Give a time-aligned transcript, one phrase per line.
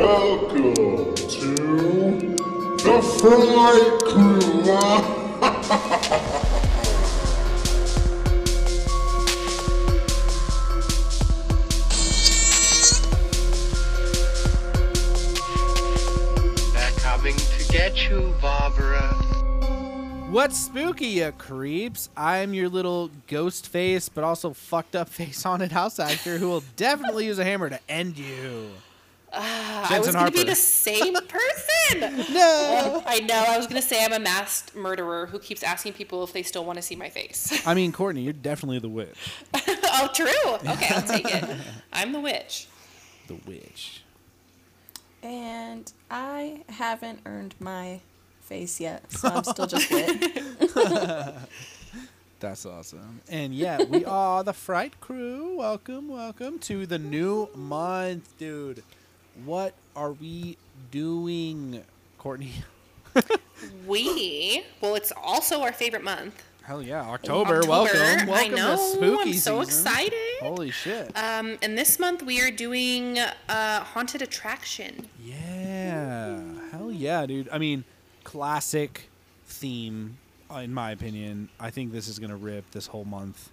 [0.00, 1.54] Welcome to
[2.78, 4.40] the Fright Crew.
[16.72, 19.12] They're coming to get you, Barbara.
[20.30, 22.08] What's spooky, you creeps?
[22.16, 26.64] I'm your little ghost face, but also fucked up face haunted house actor who will
[26.76, 28.70] definitely use a hammer to end you.
[29.32, 32.24] Ah, I was going to be the same person.
[32.32, 33.02] No.
[33.06, 33.44] I know.
[33.48, 36.42] I was going to say I'm a masked murderer who keeps asking people if they
[36.42, 37.62] still want to see my face.
[37.66, 39.16] I mean, Courtney, you're definitely the witch.
[39.54, 40.26] oh, true.
[40.54, 41.44] Okay, I'll take it.
[41.92, 42.66] I'm the witch.
[43.28, 44.02] The witch.
[45.22, 48.00] And I haven't earned my
[48.40, 50.34] face yet, so I'm still just lit.
[52.40, 53.20] That's awesome.
[53.28, 55.58] And yeah, we are the Fright Crew.
[55.58, 58.82] Welcome, welcome to the new month, dude.
[59.44, 60.56] What are we
[60.90, 61.82] doing,
[62.18, 62.52] Courtney?
[63.86, 66.42] We, well, it's also our favorite month.
[66.62, 67.56] Hell yeah, October.
[67.56, 67.68] October.
[67.68, 68.76] Welcome, welcome I know.
[68.76, 69.62] to spooky I'm so season.
[69.62, 70.40] excited.
[70.40, 71.14] Holy shit.
[71.16, 75.08] Um, and this month we are doing uh, haunted attraction.
[75.22, 76.40] Yeah.
[76.70, 77.48] Hell yeah, dude.
[77.50, 77.84] I mean,
[78.24, 79.10] classic
[79.46, 80.16] theme,
[80.50, 81.48] uh, in my opinion.
[81.58, 83.50] I think this is going to rip this whole month.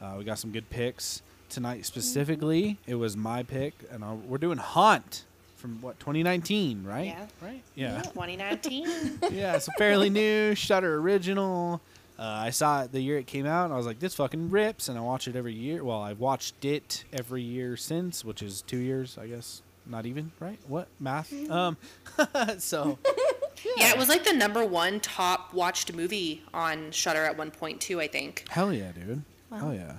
[0.00, 1.22] Uh, we got some good picks.
[1.48, 5.24] Tonight, specifically, it was my pick, and uh, we're doing Haunt
[5.58, 7.06] from what, 2019, right?
[7.06, 7.26] Yeah.
[7.42, 7.62] Right?
[7.74, 8.02] Yeah.
[8.02, 9.18] 2019.
[9.30, 11.80] yeah, it's a fairly new Shudder original.
[12.18, 14.50] Uh, I saw it the year it came out, and I was like, "This fucking
[14.50, 15.84] rips!" And I watch it every year.
[15.84, 19.62] Well, I've watched it every year since, which is two years, I guess.
[19.86, 20.58] Not even right?
[20.66, 21.32] What math?
[21.50, 21.76] Um,
[22.58, 22.98] so
[23.76, 27.80] yeah, it was like the number one top watched movie on Shudder at one point
[27.80, 28.00] too.
[28.00, 28.44] I think.
[28.48, 29.22] hell yeah, dude.
[29.50, 29.94] Hell yeah.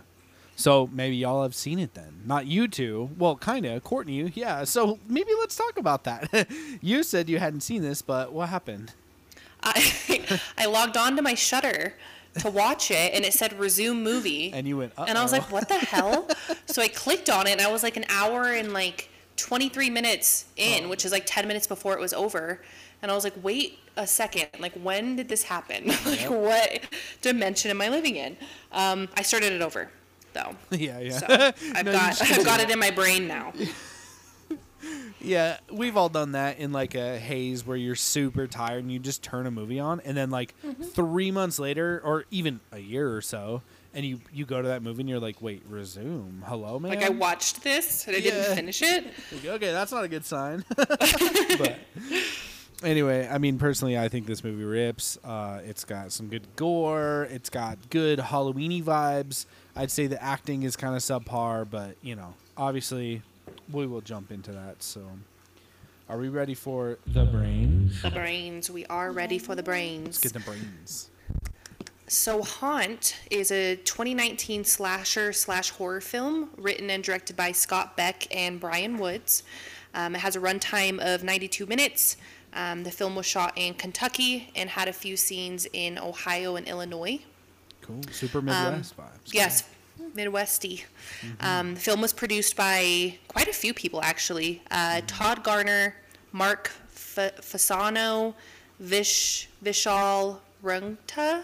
[0.60, 2.20] So maybe y'all have seen it then.
[2.26, 3.12] Not you two.
[3.18, 3.82] Well, kind of.
[3.82, 4.66] Courtney, yeah.
[4.66, 6.50] So maybe let's talk about that.
[6.82, 8.92] you said you hadn't seen this, but what happened?
[9.64, 11.94] I I logged on to my Shudder
[12.40, 14.52] to watch it, and it said resume movie.
[14.54, 16.28] And you went, And I was like, what the hell?
[16.66, 20.44] so I clicked on it, and I was like an hour and like 23 minutes
[20.58, 20.90] in, Oh.
[20.90, 22.62] which is like 10 minutes before it was over.
[23.02, 24.48] And I was like, wait a second.
[24.60, 25.88] Like, when did this happen?
[26.06, 26.32] like, Yep.
[26.32, 26.82] what
[27.22, 28.36] dimension am I living in?
[28.74, 29.90] Um, I started it over,
[30.34, 30.56] though.
[30.72, 31.18] yeah, yeah.
[31.18, 31.26] So
[31.76, 32.22] I've No, got.
[32.32, 33.54] I've got it in my brain now.
[35.22, 39.00] Yeah, we've all done that in like a haze where you're super tired and you
[39.00, 40.84] just turn a movie on, and then like Mm-hmm.
[40.84, 43.62] three months later, or even a year or so,
[43.94, 46.92] and you you go to that movie and you're like, wait, resume, hello, man.
[46.92, 48.32] Like, I watched this and I Yeah.
[48.32, 49.08] didn't finish it.
[49.46, 50.64] Okay, that's not a good sign.
[50.78, 51.78] but
[52.82, 55.18] anyway, I mean, personally, I think this movie rips.
[55.24, 57.28] Uh, it's got some good gore.
[57.30, 59.46] It's got good Halloweeny vibes.
[59.80, 63.22] I'd say the acting is kind of subpar, but you know, obviously,
[63.72, 64.84] we will jump into that.
[64.84, 65.02] So,
[66.10, 68.02] are we ready for the brains?
[68.02, 68.70] The brains.
[68.70, 70.06] We are ready for the brains.
[70.06, 71.10] Let's get the brains.
[72.08, 78.28] So Haunt is a 2019 slasher slash horror film written and directed by Scott Beck
[78.36, 79.44] and Brian Woods.
[79.94, 82.18] Um, it has a runtime of 92 minutes.
[82.54, 86.68] Um, the film was shot in Kentucky and had a few scenes in Ohio and
[86.68, 87.20] Illinois.
[87.90, 88.02] Cool.
[88.12, 89.00] Super Midwest vibes.
[89.04, 89.64] Um, Yes,
[90.16, 90.84] Midwesty.
[91.40, 94.62] Um, the film was produced by quite a few people, actually.
[94.72, 95.96] Uh, Todd Garner,
[96.32, 98.36] Mark F- Fasano,
[98.80, 101.42] Vish Vishal Rungta,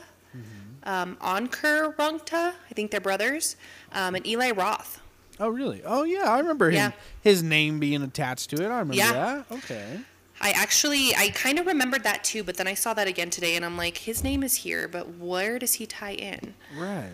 [0.83, 3.55] um, Ankur Rungta, I think they're brothers,
[3.91, 5.01] um, and Eli Roth.
[5.39, 5.81] Oh, really?
[5.83, 6.29] Oh, yeah.
[6.31, 6.75] I remember him.
[6.75, 6.91] Yeah.
[7.21, 8.67] His name being attached to it.
[8.67, 9.11] I remember Yeah.
[9.11, 9.45] that.
[9.51, 9.99] Okay.
[10.41, 13.55] I actually, I kind of remembered that too, but then I saw that again today,
[13.55, 16.55] and I'm like, his name is here, but where does he tie in?
[16.77, 17.11] Right.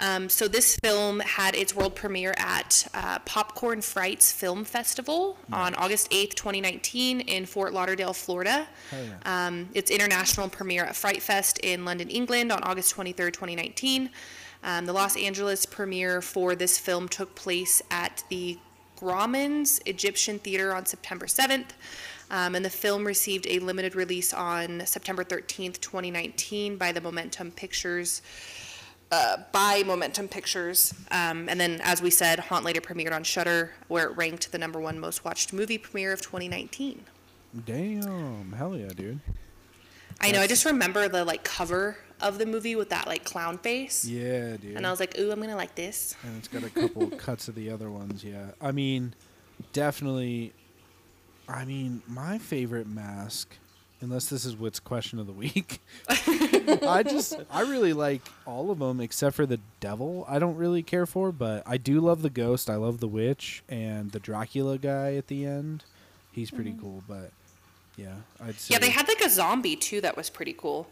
[0.00, 5.74] Um, so this film had its world premiere at uh, Popcorn Frights Film Festival on
[5.74, 8.68] August 8th, 2019 in Fort Lauderdale, Florida.
[8.90, 9.46] Hell yeah.
[9.46, 14.10] Um, its international premiere at Fright Fest in London, England on August 23rd, 2019.
[14.62, 18.58] Um, the Los Angeles premiere for this film took place at the
[18.98, 21.70] Grauman's Egyptian Theater on September 7th.
[22.30, 27.50] Um, and the film received a limited release on September 13th, 2019 by the Momentum
[27.52, 28.20] Pictures
[29.10, 30.92] uh, by Momentum Pictures.
[31.10, 34.58] Um, and then, as we said, Haunt later premiered on Shudder, where it ranked the
[34.58, 37.02] number one most watched movie premiere of 2019.
[37.64, 38.52] Damn.
[38.52, 39.20] Hell yeah, dude.
[40.20, 40.40] I know.
[40.42, 44.56] I just remember the like cover of the movie with that like clown face, Yeah,
[44.56, 44.76] dude.
[44.76, 47.46] and I was like, "Ooh, I'm gonna like this." and it's got a couple cuts
[47.48, 48.22] of the other ones.
[48.24, 49.14] Yeah, I mean,
[49.72, 50.52] definitely.
[51.48, 53.56] I mean, my favorite mask,
[54.00, 55.80] unless this is Wit's question of the week.
[56.08, 60.24] I just, I really like all of them except for the devil.
[60.28, 62.68] I don't really care for, but I do love the ghost.
[62.68, 65.84] I love the witch and the Dracula guy at the end.
[66.32, 66.80] He's pretty Mm-hmm.
[66.82, 67.02] cool.
[67.08, 67.30] But
[67.96, 68.74] yeah, I'd say.
[68.74, 70.86] Yeah, they had like a zombie too that was pretty cool.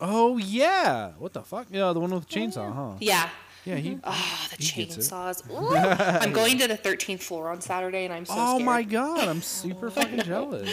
[0.00, 1.68] Oh yeah, what the fuck?
[1.70, 2.96] Yeah, the one with the chainsaw, huh?
[3.00, 3.28] Yeah.
[3.64, 3.98] Yeah, he.
[4.02, 5.00] Oh, the He gets it.
[5.12, 5.48] chainsaws.
[5.50, 5.76] Ooh.
[5.76, 8.66] I'm going to the 13th floor on Saturday, and I'm so oh scared.
[8.66, 10.68] my god, I'm super fucking jealous.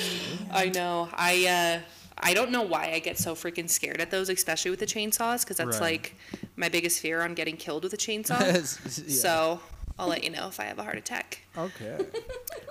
[0.51, 1.07] I know.
[1.13, 1.45] I
[1.81, 1.81] uh,
[2.21, 5.41] I don't know why I get so freaking scared at those, especially with the chainsaws,
[5.41, 5.93] because that's Right.
[6.03, 6.15] like
[6.55, 8.39] my biggest fear on getting killed with a chainsaw.
[8.41, 9.13] Yeah.
[9.15, 9.59] So
[9.99, 11.41] I'll let you know if I have a heart attack.
[11.57, 11.97] Okay.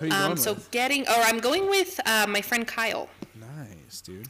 [0.01, 0.71] Who you Um, going so with?
[0.71, 3.09] getting, or I'm going with uh, my friend Kyle.
[3.39, 4.29] Nice, dude.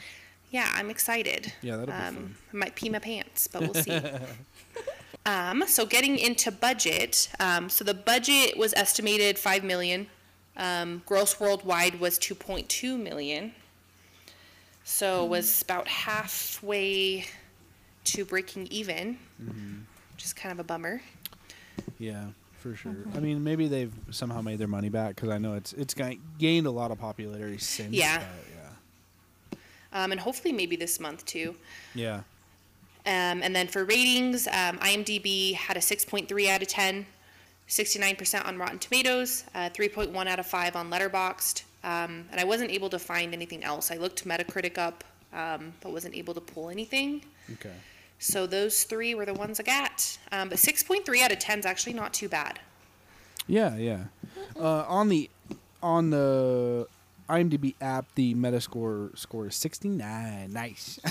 [0.51, 1.53] Yeah, I'm excited.
[1.63, 2.35] Yeah, that'll be um, fun.
[2.53, 4.01] I might pee my pants, but we'll see.
[5.29, 10.07] Um, so getting into budget, um, so the budget was estimated five million.
[10.57, 13.53] Um, gross worldwide was 2.2 million.
[14.85, 17.27] So it was about halfway
[18.05, 19.81] to breaking even, Mm-hmm.
[20.15, 21.01] which is kind of a bummer.
[21.99, 22.25] Yeah,
[22.59, 22.97] for sure.
[23.15, 25.95] I mean, maybe they've somehow made their money back because I know it's it's
[26.39, 27.93] gained a lot of popularity since.
[27.93, 28.23] Yeah.
[28.57, 29.59] yeah.
[29.93, 31.55] Um, and hopefully maybe this month too.
[31.95, 32.23] Yeah.
[33.09, 37.07] Um, and then for ratings, um, IMDb had a 6.3 out of 10,
[37.67, 41.63] 69% on Rotten Tomatoes, uh, 3.1 out of 5 on Letterboxd.
[41.85, 43.91] Um, and I wasn't able to find anything else.
[43.91, 47.25] I looked Metacritic up, um, but wasn't able to pull anything.
[47.55, 47.73] Okay.
[48.19, 50.19] So those three were the ones I got.
[50.31, 52.61] Um, but 6.3 out of 10 is actually not too bad.
[53.47, 54.05] Yeah, yeah.
[54.55, 55.31] Uh, on the
[55.83, 56.87] on the
[57.29, 60.53] IMDb app, the Metascore score is sixty nine.
[60.53, 60.99] Nice.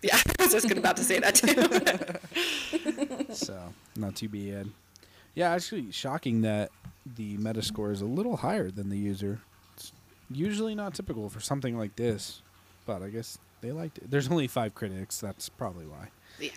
[0.00, 3.26] Yeah, I was just about to say that too.
[3.34, 3.58] so
[3.96, 4.70] not too bad.
[5.34, 6.70] Yeah, actually shocking that
[7.16, 9.40] the Metascore is a little higher than the user.
[9.74, 9.90] It's
[10.30, 12.42] usually not typical for something like this,
[12.86, 14.08] but I guess they liked it.
[14.08, 15.18] There's only five critics.
[15.20, 16.10] That's probably why.
[16.38, 16.52] yeah.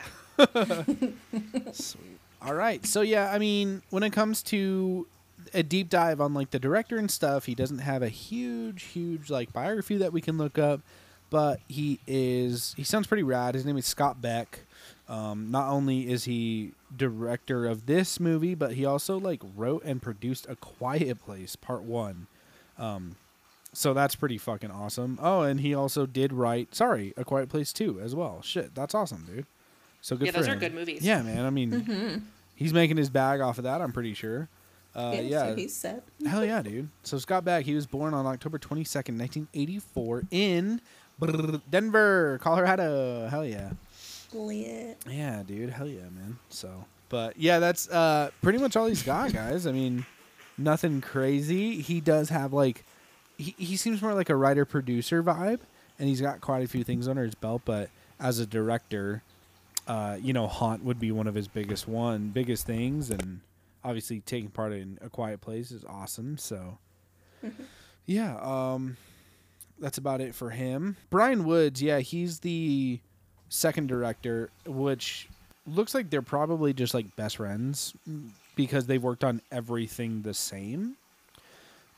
[1.71, 2.19] Sweet.
[2.43, 2.85] All right.
[2.85, 5.07] So yeah, I mean, when it comes to
[5.53, 9.29] a deep dive on like the director and stuff, he doesn't have a huge, huge
[9.29, 10.81] like biography that we can look up,
[11.29, 13.55] but he is he sounds pretty rad.
[13.55, 14.59] His name is Scott Beck.
[15.09, 20.01] Um, not only is he director of this movie, but he also like wrote and
[20.01, 22.27] produced A Quiet Place Part One.
[22.77, 23.15] Um,
[23.73, 25.19] so that's pretty fucking awesome.
[25.21, 28.41] Oh, and he also did write sorry, A Quiet Place Two as well.
[28.41, 29.45] Shit, that's awesome, dude.
[30.01, 31.03] So good Yeah, for those are good movies.
[31.03, 31.45] Yeah, man.
[31.45, 33.81] I mean, he's making his bag off of that.
[33.81, 34.49] I'm pretty sure.
[34.95, 35.45] Uh, yeah, yeah.
[35.47, 36.03] so he's set.
[36.27, 36.89] Hell yeah, dude.
[37.03, 40.81] So Scott Beck, he was born on October 22nd, 1984, in
[41.69, 43.27] Denver, Colorado.
[43.29, 43.71] Hell yeah.
[44.33, 44.97] Lit.
[45.09, 45.69] Yeah, dude.
[45.69, 46.37] Hell yeah, man.
[46.49, 49.67] So, but yeah, that's uh, pretty much all he's got, guys.
[49.67, 50.05] I mean,
[50.57, 51.81] nothing crazy.
[51.81, 52.83] He does have like,
[53.37, 55.59] he, he seems more like a writer producer vibe,
[55.99, 57.61] and he's got quite a few things under his belt.
[57.65, 57.89] But
[58.19, 59.23] as a director,
[59.87, 63.41] uh, you know, Haunt would be one of his biggest one, biggest things, and
[63.83, 66.37] obviously taking part in A Quiet Place is awesome.
[66.37, 66.77] So,
[68.05, 68.97] yeah, um,
[69.79, 70.97] that's about it for him.
[71.09, 72.99] Brian Woods, yeah, he's the
[73.49, 75.27] second director, which
[75.67, 80.33] looks like they're probably just like best friends mm, because they've worked on everything the
[80.33, 80.95] same.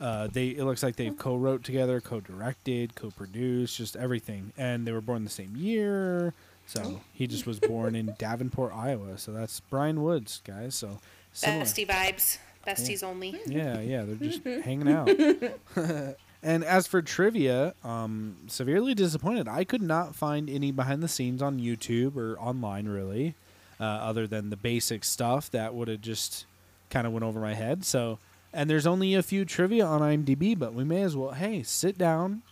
[0.01, 5.01] Uh, they it looks like they've co-wrote together, co-directed, co-produced, just everything, and they were
[5.01, 6.33] born the same year.
[6.65, 9.18] So he just was born in Davenport, Iowa.
[9.18, 10.75] So that's Brian Woods, guys.
[10.75, 11.00] So
[11.33, 11.65] similar.
[11.65, 12.37] Bestie vibes.
[12.66, 13.40] Besties only.
[13.45, 15.09] Yeah, yeah, they're just hanging out.
[16.44, 19.47] and as for trivia, um, severely disappointed.
[19.47, 23.35] I could not find any behind the scenes on YouTube or online really,
[23.80, 26.45] uh, other than the basic stuff that would have just
[26.90, 27.83] kind of went over my head.
[27.83, 28.19] So,
[28.54, 31.31] and there's only a few trivia on IMDb, but we may as well.
[31.31, 32.44] Hey, sit down.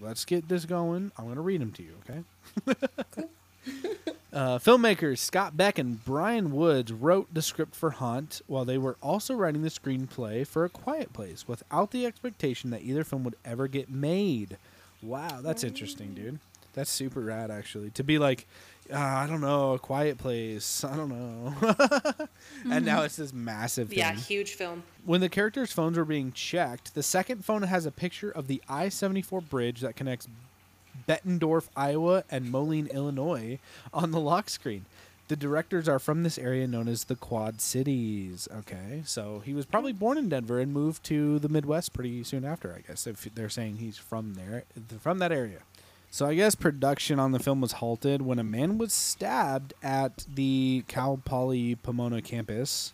[0.00, 1.10] Let's get this going.
[1.18, 3.24] I'm gonna read them to you, okay?
[4.32, 8.98] Uh, filmmakers Scott Beck and Brian Woods wrote the script for Haunt while they were
[9.02, 13.36] also writing the screenplay for A Quiet Place without the expectation that either film would
[13.46, 14.58] ever get made.
[15.02, 16.38] Wow, that's interesting, dude.
[16.74, 17.88] That's super rad, actually.
[17.92, 18.46] To be like,
[18.92, 21.54] uh, I don't know, A Quiet Place, I don't know.
[22.70, 23.98] and now it's this massive thing.
[23.98, 24.82] Yeah, huge film.
[25.06, 28.62] When the characters' phones were being checked, the second phone has a picture of the
[28.68, 30.28] I 74 bridge that connects
[31.08, 33.58] Bettendorf, Iowa, and Moline, Illinois
[33.92, 34.86] on the lock screen.
[35.28, 38.46] The directors are from this area known as the Quad Cities.
[38.58, 42.44] Okay, so he was probably born in Denver and moved to the Midwest pretty soon
[42.44, 44.64] after, I guess, if they're saying he's from there,
[45.00, 45.60] from that area.
[46.10, 50.24] So I guess production on the film was halted when a man was stabbed at
[50.32, 52.92] the Cal Poly Pomona campus.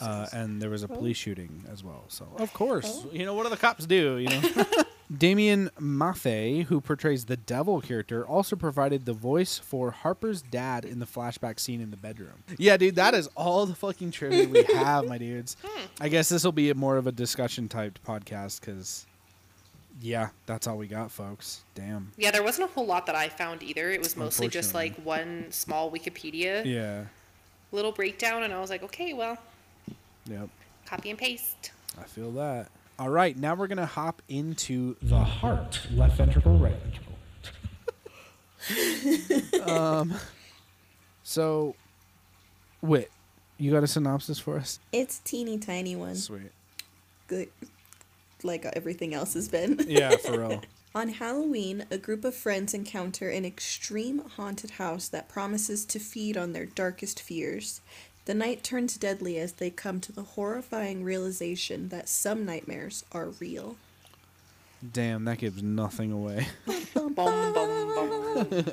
[0.00, 2.04] Uh, and there was a police shooting as well.
[2.06, 4.18] So of course, you know what do the cops do?
[4.18, 4.64] You know.
[5.18, 11.00] Damien Maffei, who portrays the devil character, also provided the voice for Harper's dad in
[11.00, 12.44] the flashback scene in the bedroom.
[12.56, 15.56] Yeah, dude, that is all the fucking trivia we have, my dudes.
[16.00, 19.06] I guess this will be more of a discussion typed podcast because
[20.00, 21.62] yeah, that's all we got, folks.
[21.74, 22.12] Damn.
[22.16, 23.90] Yeah, there wasn't a whole lot that I found either.
[23.90, 27.04] It was mostly just like one small Wikipedia Yeah.
[27.70, 29.36] little breakdown, and I was like, okay, well,
[30.26, 30.48] Yep.
[30.86, 31.72] copy and paste.
[32.00, 32.68] I feel that.
[33.02, 36.76] All right, now we're gonna hop into the heart, left ventricle, right
[38.70, 39.68] ventricle.
[39.68, 40.14] um,
[41.24, 41.74] so,
[42.80, 43.10] Wit,
[43.58, 44.78] you got a synopsis for us?
[44.92, 46.14] It's teeny tiny one.
[46.14, 46.52] Sweet.
[47.26, 47.48] Good,
[48.44, 49.84] like everything else has been.
[49.88, 50.62] Yeah, for real.
[50.94, 56.36] On Halloween, a group of friends encounter an extreme haunted house that promises to feed
[56.36, 57.80] on their darkest fears.
[58.24, 63.30] The night turns deadly as they come to the horrifying realization that some nightmares are
[63.30, 63.76] real.
[64.92, 66.46] Damn, that gives nothing away.
[66.94, 68.64] Boom, boom, boom.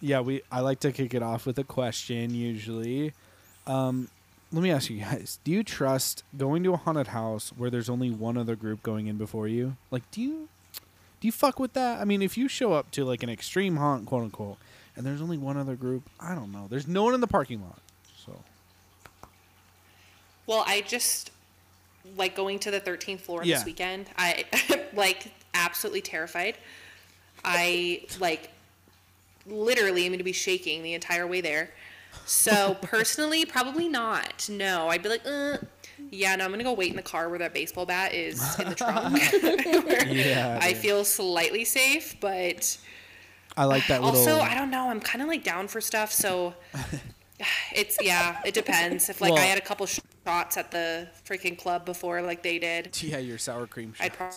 [0.00, 0.42] yeah, we.
[0.50, 3.12] I like to kick it off with a question usually.
[3.66, 4.08] Um,
[4.52, 7.88] let me ask you guys: Do you trust going to a haunted house where there's
[7.88, 9.76] only one other group going in before you?
[9.90, 10.48] Like, do you
[11.20, 12.00] do you fuck with that?
[12.00, 14.58] I mean, if you show up to like an extreme haunt, quote unquote,
[14.96, 16.66] and there's only one other group, I don't know.
[16.68, 17.78] There's no one in the parking lot,
[18.24, 18.32] so
[20.46, 21.30] Well, I just
[22.16, 23.56] like going to the 13th floor Yeah.
[23.56, 24.08] this weekend.
[24.16, 24.44] I
[24.94, 26.56] like absolutely terrified.
[27.44, 28.50] I like
[29.46, 31.70] literally am going to be shaking the entire way there.
[32.24, 34.48] So personally, probably not.
[34.48, 35.58] No, I'd be like, uh,
[36.10, 38.68] yeah, no, I'm gonna go wait in the car where that baseball bat is in
[38.68, 39.18] the trunk.
[40.06, 42.78] Yeah, I feel slightly safe, but
[43.56, 44.18] I like that little.
[44.20, 44.88] also I don't know.
[44.90, 46.54] I'm kind of like down for stuff, so
[47.74, 48.40] it's yeah.
[48.44, 49.08] It depends.
[49.08, 52.58] If like Well- I had a couple shots at the freaking club before, like they
[52.58, 53.92] did, yeah, your sour cream.
[53.94, 54.04] Shots.
[54.06, 54.30] I'd pro-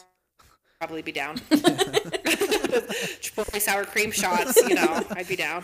[0.79, 1.37] probably be down.
[3.21, 5.63] Chipotle sour cream shots, you know, I'd be down.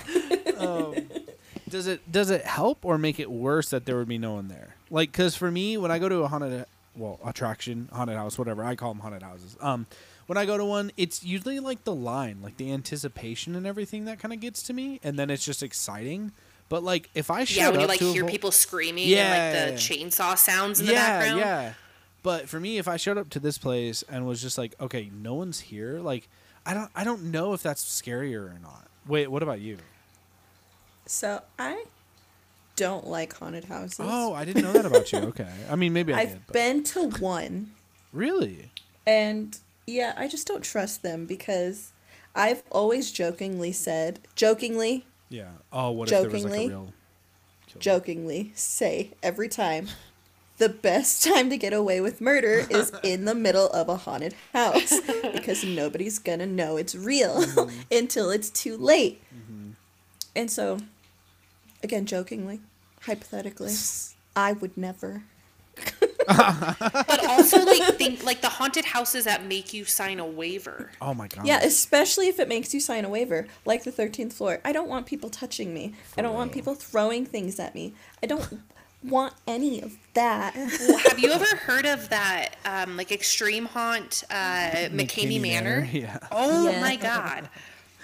[1.70, 4.48] does it does it help or make it worse that there would be no one
[4.48, 4.76] there?
[4.90, 8.64] Like, because for me, when I go to a haunted, well, attraction, haunted house, whatever
[8.64, 9.58] I call them, haunted houses.
[9.62, 9.86] Um,
[10.28, 14.06] when I go to one, it's usually like the line, like the anticipation and everything
[14.06, 16.32] that kind of gets to me, and then it's just exciting.
[16.68, 18.52] But like, if I showed Yeah, when you up like to a hear whole- people
[18.52, 19.34] screaming Yeah.
[19.36, 21.40] and like the chainsaw sounds in the yeah, background.
[21.40, 21.74] yeah.
[22.24, 25.12] But for me, if I showed up to this place and was just like, okay,
[25.14, 26.28] no one's here, like,
[26.66, 28.88] I don't, I don't know if that's scarier or not.
[29.08, 29.78] Wait, what about you?
[31.06, 31.84] So I
[32.76, 34.00] don't like haunted houses.
[34.02, 35.20] Oh, I didn't know that about you.
[35.36, 36.42] Okay, I mean, maybe I I've did.
[36.48, 37.72] But been to one.
[38.12, 38.72] really?
[39.06, 39.56] And
[39.88, 41.92] yeah, I just don't trust them because
[42.36, 45.50] I've always jokingly said, jokingly, Yeah.
[45.72, 46.66] Oh, what if there was like Jokingly.
[46.66, 46.94] a real?
[47.68, 47.80] killer?
[47.82, 49.88] jokingly say every time,
[50.58, 54.34] the best time to get away with murder is in the middle of a haunted
[54.54, 55.00] house
[55.34, 57.80] because nobody's gonna know it's real Mm-hmm.
[57.92, 59.22] until it's too late.
[60.38, 60.80] And so,
[61.84, 62.60] again, jokingly,
[63.04, 63.74] hypothetically,
[64.36, 65.24] I would never.
[67.08, 70.92] But also like think like the haunted houses that make you sign a waiver.
[71.02, 71.46] Oh my god.
[71.46, 74.60] Yeah, especially if it makes you sign a waiver, like the 13th floor.
[74.66, 75.94] I don't want people touching me.
[76.18, 77.94] I don't want people throwing things at me.
[78.24, 78.62] I don't
[79.04, 80.56] want any of that.
[80.56, 84.34] Well, have you ever heard of that um, like extreme haunt uh,
[84.92, 85.88] McKamey, Manor?
[85.92, 86.18] Yeah.
[86.32, 86.82] Oh Yeah.
[86.82, 87.50] my god.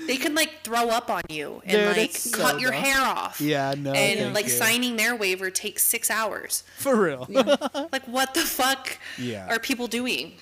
[0.08, 3.00] They could like throw up on you and Dude, like it's cut so your hair
[3.01, 3.39] off.
[3.41, 3.74] Yeah.
[3.77, 3.91] No.
[3.93, 4.51] and thank like you.
[4.51, 6.63] signing their waiver takes six hours.
[6.77, 7.27] for real.
[7.91, 9.48] Like what the fuck Yeah.
[9.50, 10.34] are people doing?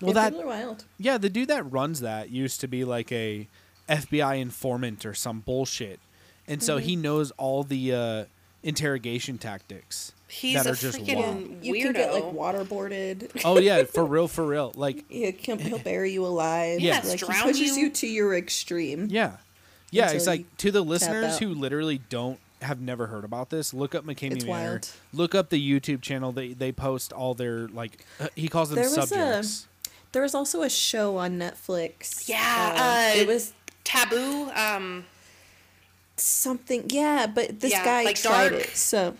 [0.00, 0.84] well, Yeah, that people are wild.
[0.98, 3.48] yeah, the dude that runs that used to be like a
[3.88, 5.98] FBI informant or some bullshit,
[6.46, 6.86] and so Mm-hmm.
[6.86, 8.24] he knows all the uh,
[8.62, 11.64] interrogation tactics He's that a are just freaking wild.
[11.64, 13.42] You can get like waterboarded.
[13.44, 14.72] Oh yeah, for real, for real.
[14.76, 16.80] Like He can, he'll bury you alive.
[16.80, 17.84] Yeah, like he pushes you.
[17.86, 19.08] you to your extreme.
[19.10, 19.38] Yeah.
[19.90, 23.94] Yeah, it's like to the listeners who literally don't have never heard about this, look
[23.94, 24.70] up McKamey It's Manor.
[24.72, 24.90] wild.
[25.12, 26.30] Look up the YouTube channel.
[26.30, 29.66] They they post all their like uh, he calls them There was a- subjects.
[30.12, 32.28] There was also a show on Netflix.
[32.28, 32.80] Yeah, um,
[33.16, 33.52] uh, it was
[33.82, 34.50] Taboo.
[34.54, 35.06] Um,
[36.24, 36.84] something.
[36.88, 38.62] Yeah, but this Yeah, guy like tried dark.
[38.62, 38.76] it.
[38.76, 39.14] So,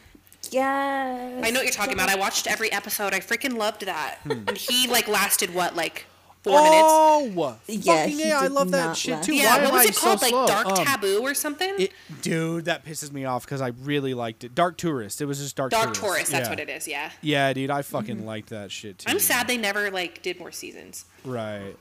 [0.50, 1.40] yeah.
[1.42, 2.08] I know what you're talking about.
[2.08, 3.14] I watched every episode.
[3.14, 4.18] I freaking loved that.
[4.24, 4.32] Hmm.
[4.48, 6.06] And he like lasted what like
[6.42, 6.82] four minutes.
[6.82, 8.40] Oh, Yeah, fucking yeah!
[8.40, 9.26] I love that shit last.
[9.26, 9.34] too.
[9.34, 10.20] Yeah, Why what was I it called?
[10.20, 10.46] so like slow?
[10.46, 11.74] Dark Um, Taboo or something?
[11.78, 11.92] It,
[12.22, 14.54] dude, that pisses me off because I really liked it.
[14.54, 15.20] Dark Tourist.
[15.20, 16.00] It was just Dark, Dark Tourist.
[16.00, 16.28] Taurus.
[16.30, 16.50] That's yeah.
[16.50, 16.88] what it is.
[16.88, 17.10] Yeah.
[17.20, 19.10] Yeah, dude, I fucking liked that shit too.
[19.10, 21.04] I'm sad they never like did more seasons.
[21.24, 21.76] Right.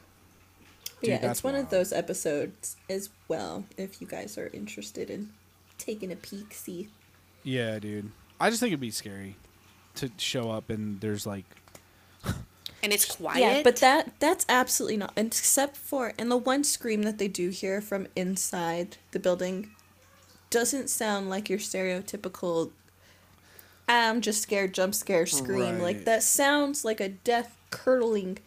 [1.02, 1.66] Yeah, Dude, that's it's one wild.
[1.66, 3.66] of those episodes as well.
[3.78, 5.30] If you guys are interested in
[5.78, 6.90] taking a peek, see.
[7.44, 8.12] Yeah, dude.
[8.40, 9.36] I just think it'd be scary
[9.96, 11.46] to show up and there's like
[12.84, 13.40] And it's quiet.
[13.40, 15.14] Yeah, but that that's absolutely not.
[15.18, 19.72] Except for and the one scream that they do hear from inside the building
[20.50, 22.72] doesn't sound like your stereotypical
[23.88, 25.76] I'm just scared jump scare scream.
[25.76, 25.82] Right.
[25.82, 28.38] Like that sounds like a death curdling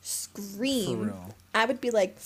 [0.00, 1.34] scream, real.
[1.56, 2.16] I would be like,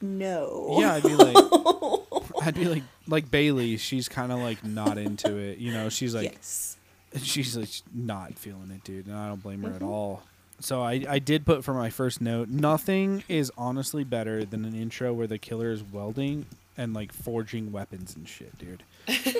[0.00, 0.76] no.
[0.80, 1.36] Yeah, I'd be like,
[2.42, 3.76] I'd be like, like Bailey.
[3.76, 5.58] She's kind of like not into it.
[5.58, 6.76] You know, she's like, yes.
[7.22, 9.76] she's like not feeling it, dude, and I don't blame her Mm-hmm.
[9.76, 10.22] at all.
[10.60, 12.48] So I, I did put for my first note.
[12.48, 16.44] Nothing is honestly better than an intro where the killer is welding
[16.76, 18.82] and like forging weapons and shit, dude.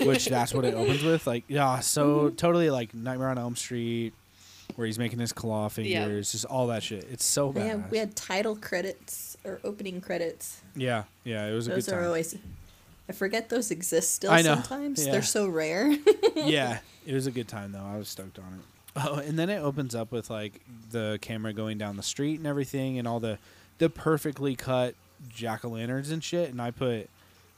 [0.06, 1.26] Which that's what it opens with.
[1.26, 2.36] Like, yeah, so Mm-hmm.
[2.36, 4.14] totally like Nightmare on Elm Street,
[4.76, 7.06] where he's making his claw figures, just all that shit.
[7.10, 7.90] It's so Yeah, bad.
[7.90, 10.60] we had title credits or opening credits.
[10.74, 11.80] yeah, yeah, it was a good time.
[11.84, 12.06] Those are time.
[12.06, 12.36] always.
[13.08, 15.04] I forget those exist still I know, sometimes.
[15.04, 15.12] yeah.
[15.12, 15.90] They're so rare.
[16.36, 17.84] yeah, it was a good time though.
[17.84, 18.60] I was stoked on it.
[18.96, 20.60] Oh, and then it opens up with like
[20.90, 23.38] the camera going down the street and everything, and all the
[23.78, 24.94] the perfectly cut
[25.28, 26.50] jack o' lanterns and shit.
[26.50, 27.08] And I put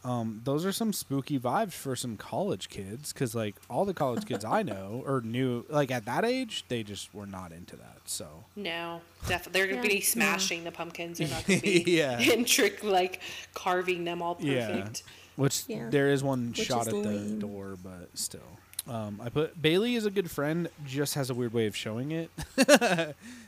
[0.04, 4.26] um, those are some spooky vibes for some college kids, because like all the college
[4.26, 7.98] kids I know or knew, like at that age, they just were not into that.
[8.06, 9.52] So No, definitely.
[9.60, 11.18] They're going to Yeah, be smashing the pumpkins.
[11.18, 12.18] They're not going to be Yeah.
[12.32, 13.20] and trick, like
[13.54, 14.88] carving them all Yeah.
[15.36, 15.88] Which Yeah.
[15.88, 18.40] there is one Which shot is at the door, but still.
[18.88, 22.10] Um, I put Bailey is a good friend, just has a weird way of showing
[22.10, 22.30] it.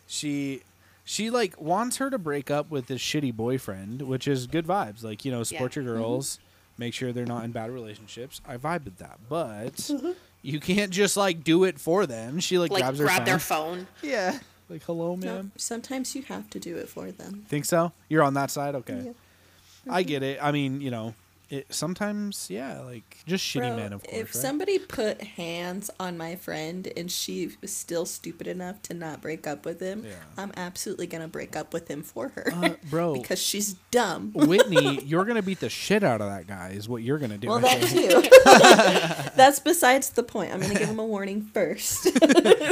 [0.07, 0.63] she
[1.05, 5.03] she like wants her to break up with this shitty boyfriend, which is good vibes.
[5.03, 5.83] Like, you know, support Yeah.
[5.83, 6.39] your girls,
[6.79, 8.41] make sure they're not in bad relationships.
[8.47, 9.19] I vibe with that.
[9.29, 10.13] But Mm-hmm.
[10.43, 12.41] you can't just like do it for them.
[12.41, 13.25] She like, Like grabs her grab phone.
[13.27, 13.87] their phone.
[14.03, 14.39] Yeah.
[14.69, 15.53] Like, hello, No, ma'am.
[15.57, 17.45] sometimes you have to do it for them.
[17.49, 17.93] Think so?
[18.09, 18.75] You're on that side?
[18.75, 19.03] Okay.
[19.07, 19.93] Yeah.
[19.93, 20.39] I get it.
[20.43, 21.15] I mean, you know,
[21.51, 24.17] it sometimes, yeah, like just shitty Bro, men, of course.
[24.17, 24.43] if right?
[24.43, 29.47] somebody put hands on my friend and she was still stupid enough to not break
[29.47, 30.15] up with him, Yeah.
[30.39, 32.51] I'm absolutely gonna break up with him for her.
[32.53, 34.33] Uh, bro, because she's dumb.
[34.35, 36.71] Whitney, you're gonna beat the shit out of that guy.
[36.71, 37.49] Is what you're gonna do.
[37.49, 39.31] Well, that too.
[39.37, 40.53] That's besides the point.
[40.53, 42.09] I'm gonna give him a warning first.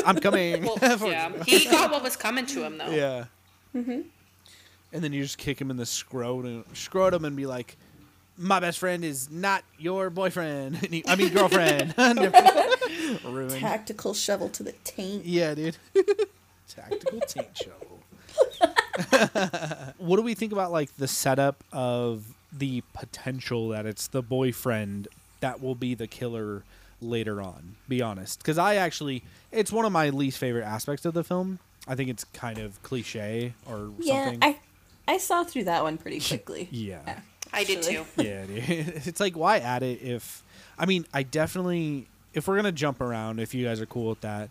[0.07, 0.65] I'm coming.
[0.65, 1.31] Well, yeah.
[1.45, 2.91] He got what was coming to him, though.
[2.91, 3.25] yeah.
[3.75, 7.77] And then you just kick him in the scrotum, scrotum, and be like,
[8.43, 10.77] "My best friend is not your boyfriend.
[11.07, 11.95] I mean girlfriend."
[13.25, 13.61] Ruined.
[13.61, 15.25] Tactical shovel to the taint.
[15.25, 15.77] Yeah, dude.
[16.69, 18.01] Tactical taint shovel.
[19.99, 25.09] what do we think about like the setup of the potential that it's the boyfriend
[25.41, 26.63] that will be the killer
[27.01, 27.77] later on?
[27.89, 31.59] Be honest, because I actually it's one of my least favorite aspects of the film.
[31.87, 34.39] I think it's kind of cliche or Yeah, something.
[34.43, 34.59] I
[35.09, 36.69] I saw through that one pretty quickly.
[36.71, 37.21] yeah.
[37.53, 38.05] I did too.
[38.17, 38.65] Yeah, dude.
[39.07, 40.43] It's like why add it if
[40.79, 44.21] I mean I definitely if we're gonna jump around, if you guys are cool with
[44.23, 44.51] that,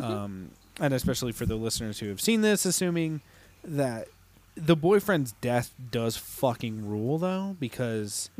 [0.00, 3.20] um, and especially for the listeners who have seen this, assuming
[3.64, 4.08] that
[4.54, 8.30] the boyfriend's death does fucking rule though, because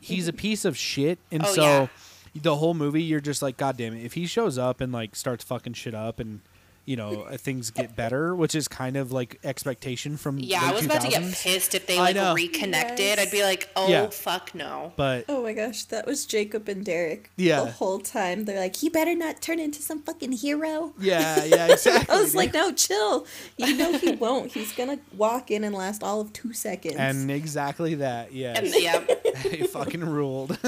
[0.00, 1.86] he's a piece of shit, and Oh, so yeah.
[2.34, 5.16] the whole movie you're just like, God damn it, if he shows up and like
[5.16, 6.40] starts fucking shit up and
[6.84, 10.70] you know uh, things get better, which is kind of like expectation from Yeah, late
[10.70, 12.98] I was about to get pissed if they like reconnected.
[12.98, 13.18] Yes.
[13.18, 14.08] I'd be like, oh Yeah.
[14.10, 14.92] fuck no.
[14.96, 17.30] but Oh my gosh, that was Jacob and Derek.
[17.36, 17.64] Yeah.
[17.64, 20.92] The whole time they're like, he better not turn into some fucking hero.
[20.98, 22.14] yeah, yeah, exactly.
[22.14, 23.26] I was like, no, chill.
[23.56, 24.52] You know he won't.
[24.52, 26.96] He's gonna walk in and last all of two seconds.
[26.96, 28.58] And exactly that, yeah.
[28.58, 29.04] And yeah,
[29.42, 30.58] he fucking ruled.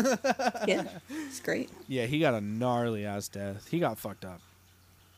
[0.66, 1.70] yeah, it's great.
[1.88, 3.68] yeah, he got a gnarly ass death.
[3.70, 4.40] He got fucked up.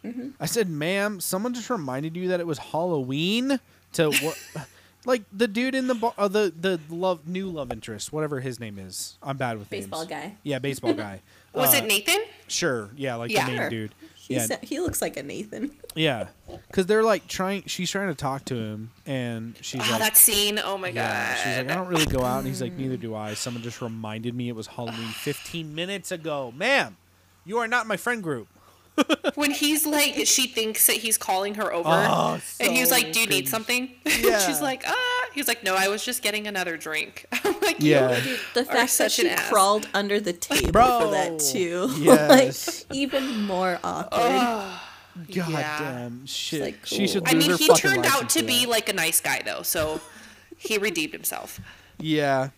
[0.05, 0.29] Mm-hmm.
[0.41, 3.59] I said, ma'am, someone just reminded you that it was Halloween
[3.95, 4.39] to what?
[5.05, 8.61] like the dude in the bar, uh, the the love new love interest, whatever his
[8.61, 9.17] name is.
[9.23, 10.11] I'm bad with Baseball names.
[10.11, 10.37] guy.
[10.43, 11.21] Yeah, baseball guy.
[11.55, 12.23] was Uh, it Nathan?
[12.47, 12.91] Sure.
[12.97, 13.47] Yeah, like Yeah.
[13.47, 13.71] the main Sure.
[13.71, 13.95] dude.
[14.15, 15.71] He, Yeah, sa- he looks like a Nathan.
[15.95, 16.29] yeah.
[16.69, 17.65] Because they're like trying.
[17.67, 20.61] She's trying to talk to him, and she's Oh, like, that scene.
[20.63, 21.39] Oh my Yeah, god.
[21.43, 23.35] she's like, I don't really go out, and he's like, neither do I.
[23.35, 26.97] Someone just reminded me it was Halloween 15 minutes ago, ma'am.
[27.47, 28.47] You are not my friend group.
[29.35, 33.21] when he's like, she thinks that he's calling her over, Oh, and he's like, "Do
[33.21, 34.39] you need something?" Yeah.
[34.41, 38.17] she's like, "Ah." He's like, "No, I was just getting another drink." I'm like, Yeah.
[38.25, 41.01] "You The fact that she an ass." crawled under the table Bro.
[41.01, 41.89] for that too.
[41.99, 42.85] Yes.
[42.89, 44.21] like even more awkward.
[44.21, 45.79] God Yeah.
[45.81, 46.61] damn shit.
[46.63, 47.35] like, She should cool.
[47.35, 48.71] I mean, her he turned out to be that.
[48.71, 50.01] like a nice guy though, so
[50.57, 51.61] he redeemed himself.
[51.99, 52.51] Yeah.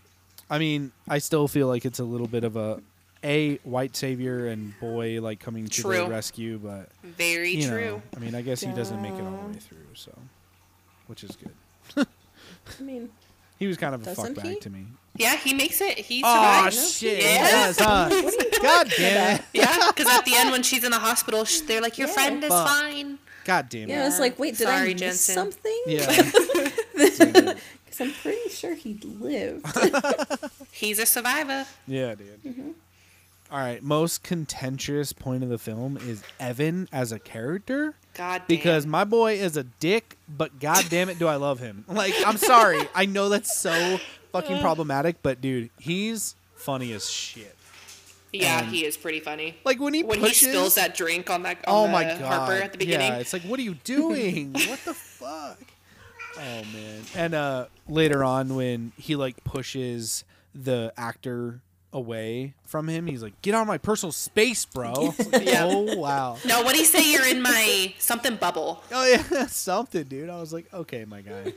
[0.50, 2.82] I mean, I still feel like it's a little bit of a
[3.22, 5.96] a white savior and boy like coming to True.
[6.04, 7.80] the rescue, but Very you true.
[7.84, 10.12] know, I mean, I guess he doesn't make it all the way through, so
[11.06, 12.06] which is good.
[12.78, 13.10] I mean,
[13.58, 14.56] He was kind of a Doesn't fuckbag he?
[14.60, 14.86] to me.
[15.16, 15.98] Yeah, he makes it.
[15.98, 17.20] He Oh shit!
[17.22, 17.28] Yeah.
[17.28, 18.08] Yes, huh?
[18.62, 19.42] God damn it!
[19.52, 22.14] Yeah, because at the end when she's in the hospital, sh- they're like, "Your Yeah.
[22.14, 22.68] friend is Fuck.
[22.68, 23.88] fine." God damn it!
[23.90, 25.34] yeah, I was like, wait, did I Sorry, miss Jensen.
[25.34, 25.82] something?
[25.86, 26.06] Yeah.
[26.94, 29.66] Because I'm pretty sure he lived.
[30.70, 31.66] He's a survivor.
[31.86, 32.44] Yeah, dude.
[32.44, 32.70] Mm-hmm.
[33.52, 38.46] All right, most contentious point of the film is Evan as a character God damn.
[38.46, 41.84] because my boy is a dick, but god damn it, do I love him.
[41.88, 42.80] Like, I'm sorry.
[42.94, 43.98] I know that's so
[44.32, 47.56] fucking problematic, but dude, he's funny as shit.
[48.32, 49.56] yeah, and- he is pretty funny.
[49.64, 52.04] Like when he when pushes, he spills that drink on that on Oh the my
[52.04, 52.20] god!
[52.20, 53.08] Harper at the beginning.
[53.12, 54.52] Yeah, it's like, what are you doing?
[54.68, 55.58] what the fuck?
[56.36, 57.02] Oh man!
[57.16, 60.22] And uh, later on, when he like pushes
[60.54, 61.60] the actor
[61.92, 64.92] away from him, he's like, "Get out of my personal space, bro!"
[65.32, 65.64] Like, Yeah.
[65.64, 66.36] Oh wow!
[66.44, 67.10] No, what do you say?
[67.12, 68.82] You're in my something bubble.
[68.92, 70.30] Oh yeah, something, dude.
[70.30, 71.52] I was like, okay, my guy,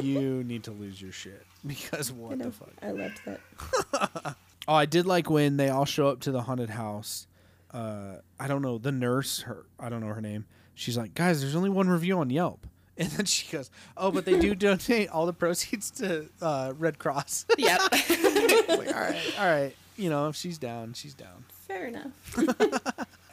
[0.00, 2.44] you need to lose your shit because I what know.
[2.46, 2.72] the fuck?
[2.82, 4.36] I loved that.
[4.66, 7.26] Oh, I did like when they all show up to the haunted house.
[7.72, 9.40] Uh, I don't know the nurse.
[9.42, 10.46] Her, I don't know her name.
[10.74, 12.66] She's like, guys, there's only one review on Yelp,
[12.98, 16.98] and then she goes, oh, but they do donate all the proceeds to uh, Red
[16.98, 17.46] Cross.
[17.58, 17.80] Yep.
[17.90, 19.76] like, all right, all right.
[19.96, 21.44] You know, if she's down, she's down.
[21.66, 22.12] Fair enough.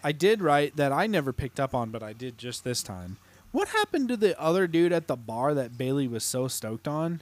[0.03, 3.17] I did write that I never picked up on, but I did just this time.
[3.51, 7.21] What happened to the other dude at the bar that Bailey was so stoked on?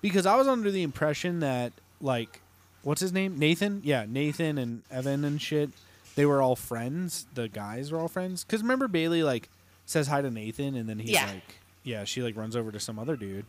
[0.00, 2.40] Because I was under the impression that like,
[2.82, 3.38] what's his name?
[3.38, 3.80] Nathan?
[3.84, 5.70] Yeah, Nathan and Evan and shit.
[6.14, 7.26] They were all friends.
[7.34, 8.42] The guys were all friends.
[8.44, 9.48] Because remember Bailey like
[9.84, 11.26] says hi to Nathan, and then he's Yeah.
[11.26, 13.46] like, yeah, she like runs over to some other dude.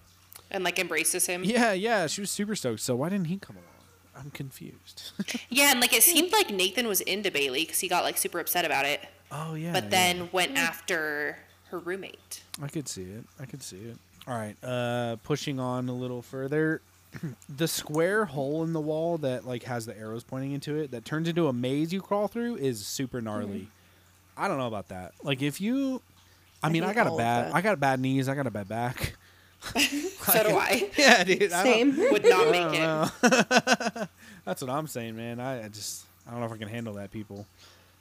[0.51, 1.43] and like embraces him.
[1.43, 2.79] Yeah, yeah, she was super stoked.
[2.79, 3.65] So why didn't he come along?
[4.15, 5.11] I'm confused.
[5.49, 8.39] Yeah, and like it seemed like Nathan was into Bailey because he got like super
[8.39, 9.71] upset about it, oh yeah.
[9.73, 9.89] but yeah.
[9.89, 11.37] then went after
[11.69, 12.43] her roommate.
[12.61, 13.23] I could see it.
[13.39, 13.97] I could see it.
[14.27, 14.55] All right.
[14.63, 16.81] Uh, pushing on a little further,
[17.49, 21.05] the square hole in the wall that like has the arrows pointing into it that
[21.05, 23.69] turns into a maze you crawl through is super gnarly.
[24.35, 25.13] I don't know about that.
[25.23, 26.01] Like if you,
[26.63, 27.51] I I mean, I, hate got a bad.
[27.53, 29.15] I got bad knees, I got a bad back.
[30.27, 30.89] So do I.
[30.97, 31.53] Yeah, dude.
[31.53, 31.97] I Same.
[32.11, 34.09] Would not make it.
[34.43, 35.39] That's what I'm saying, man.
[35.39, 37.45] I, I just, I don't know if I can handle that, people.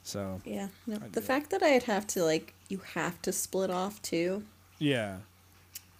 [0.03, 0.67] So Yeah.
[0.85, 0.97] No.
[0.97, 1.25] The do.
[1.25, 4.43] fact that I'd have to like you have to split off too
[4.79, 5.17] yeah,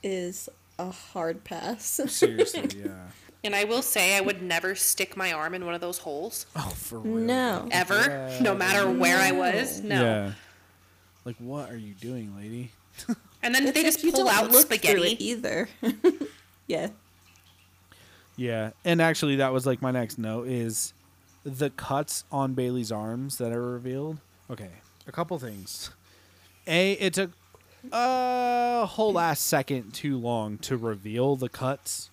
[0.04, 1.86] is a hard pass.
[2.08, 3.08] seriously, yeah.
[3.44, 6.46] And I will say, I would never stick my arm in one of those holes
[6.56, 7.16] Oh, for real.
[7.26, 7.68] No.
[7.72, 8.40] ever, Yeah.
[8.42, 9.82] no matter where I was.
[9.82, 10.02] No.
[10.02, 10.32] Yeah.
[11.28, 12.72] Like, what are you doing, lady?
[13.44, 15.12] And then It's they just pull don't out look spaghetti.
[15.12, 15.70] it either.
[16.68, 16.88] yeah.
[18.36, 20.94] Yeah, and actually, that was like my next note is
[21.44, 24.18] the cuts on Bailey's arms that are revealed.
[24.50, 24.70] Okay,
[25.08, 25.92] a couple things.
[26.66, 27.32] A, it took
[27.92, 32.10] a whole last second too long to reveal the cuts,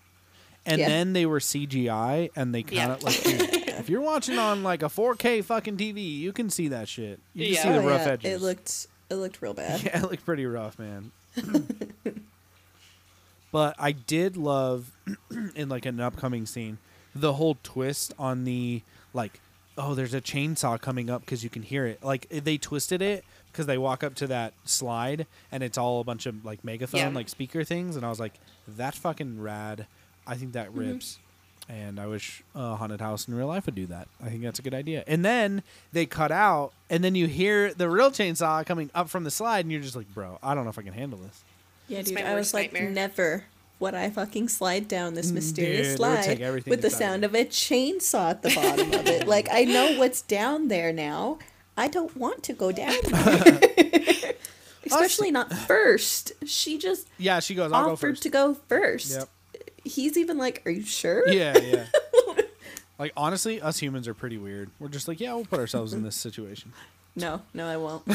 [0.66, 0.88] and Yeah.
[0.88, 3.07] then they were CGI, and they kind of Yeah.
[3.07, 3.22] like.
[3.22, 3.40] dude,
[3.81, 7.18] if you're watching on like a 4K fucking TV, you can see that shit.
[7.33, 7.62] You can Yeah.
[7.62, 8.12] see the Oh, rough yeah.
[8.12, 8.33] edges.
[8.42, 9.83] It looked it looked real bad.
[9.83, 11.11] Yeah, it looked pretty rough, man.
[13.53, 14.92] but I did love
[15.57, 16.79] in like an upcoming scene
[17.14, 19.40] the whole twist on the like
[19.79, 23.00] oh there's a chainsaw coming up because you can hear it like eh, they twisted
[23.00, 26.64] it because they walk up to that slide and it's all a bunch of like
[26.64, 27.09] megaphone Yeah.
[27.11, 28.35] like speaker things and I was like
[28.66, 29.87] that's fucking rad
[30.27, 30.81] I think that mm-hmm.
[30.81, 31.18] rips
[31.68, 34.09] and I wish a haunted house in real life would do that.
[34.22, 35.05] I think that's a good idea.
[35.07, 39.24] And then they cut out, and then you hear the real chainsaw coming up from
[39.24, 41.42] the slide, and you're just like, bro, I don't know if I can handle this.
[41.88, 42.18] Yeah, dude.
[42.18, 42.90] I was like, nightmare.
[42.90, 43.44] never
[43.81, 46.90] would I fucking slide down this Mm, mysterious dude, it would take slide with the
[46.90, 49.27] sound of of a chainsaw at the bottom of it.
[49.27, 51.38] Like I know what's down there now.
[51.77, 53.61] I don't want to go down there.
[54.87, 56.33] Especially not first.
[56.46, 58.22] She just Yeah, she goes, I'll go offered first.
[58.24, 59.11] to go first.
[59.11, 59.29] Yep.
[59.85, 61.87] He's even like, "Are you sure?" Yeah, yeah.
[62.99, 64.70] like honestly, us humans are pretty weird.
[64.79, 66.73] We're just like, yeah, we'll put ourselves in this situation.
[67.16, 68.03] No, no, I won't.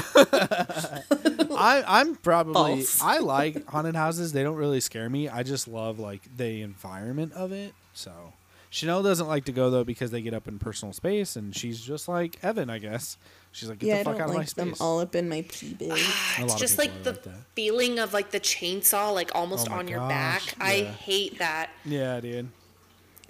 [1.56, 3.02] I, I'm probably False.
[3.02, 4.34] I like haunted houses.
[4.34, 5.30] They don't really scare me.
[5.30, 7.74] I just love like the environment of it.
[7.94, 8.34] So
[8.72, 11.82] Chanel doesn't like to go though because they get up in personal space, and she's
[11.82, 13.18] just like Evan, I guess.
[13.52, 15.16] She's like, get yeah, the I fuck don't out of my like them all up
[15.16, 15.90] in my pee bag.
[15.92, 19.78] A It's just like the like feeling of like the chainsaw, like almost Oh my
[19.80, 20.56] on your gosh, back.
[20.60, 21.72] I hate that.
[21.84, 22.50] yeah, dude.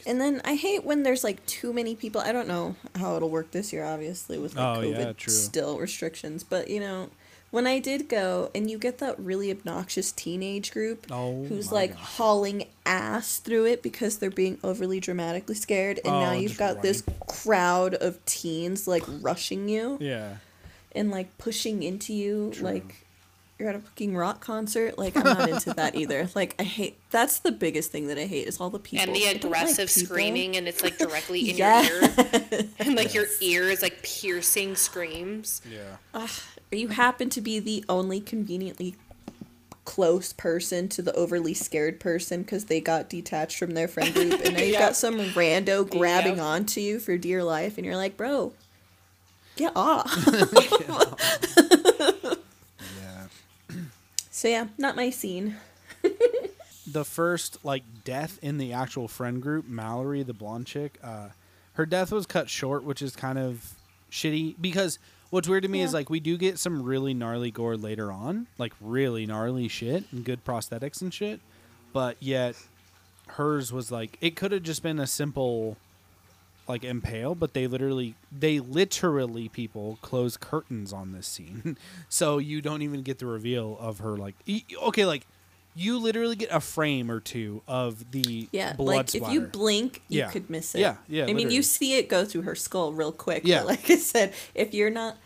[0.08, 2.22] And then I hate when there's like too many people.
[2.22, 5.32] I don't know how it'll work this year, obviously, with like Oh, COVID yeah, true.
[5.34, 6.44] still restrictions.
[6.44, 7.10] But you know,
[7.52, 11.94] when I did go, and you get that really obnoxious teenage group Oh who's like
[11.96, 12.18] gosh.
[12.18, 16.52] hauling ass through it because they're being overly dramatically scared, and oh, now Oh, you've
[16.52, 20.36] just got this crowd of teens like rushing you Yeah.
[20.94, 22.64] and like pushing into you, True.
[22.66, 23.06] like.
[23.58, 26.30] You're at a fucking rock concert, like I'm not into that either.
[26.34, 26.98] Like I hate.
[27.12, 29.52] That's the biggest thing that I hate is all the people and the I don't
[29.52, 31.82] like aggressive screaming, and it's like directly in Yeah.
[31.82, 35.62] your ear, and like your ear is like piercing screams.
[35.70, 35.98] Yeah.
[36.14, 36.28] or
[36.78, 38.96] you happen to be the only conveniently
[39.86, 44.40] close person to the overly scared person because they got detached from their friend group
[44.46, 44.80] and now you've Yeah.
[44.80, 46.46] got some rando grabbing Yep.
[46.46, 48.54] onto you for dear life and you're like bro
[49.56, 50.10] Get off.
[53.02, 53.28] Yeah.
[54.32, 55.58] so yeah, not my scene.
[56.90, 61.30] the first like death in the actual friend group, Mallory, the blonde chick, uh,
[61.74, 63.74] her death was cut short, which is kind of
[64.12, 64.98] shitty because
[65.30, 68.48] what's weird to me is like we do get some really gnarly gore later on,
[68.58, 71.40] like really gnarly shit and good prosthetics and shit,
[71.94, 72.56] but yet
[73.28, 75.78] hers was like it could have just been a simple
[76.68, 81.78] like impale, but they literally they literally people close curtains on this scene,
[82.10, 85.26] so you don't even get the reveal of her like e- okay like.
[85.76, 90.02] You literally get a frame or two of the Yeah, blood like if you blink,
[90.10, 90.30] you Yeah.
[90.32, 90.80] could miss it.
[90.82, 93.44] Yeah, yeah, I mean, you see it go through her skull real quick.
[93.46, 93.60] Yeah.
[93.60, 95.18] But like I said, if you're not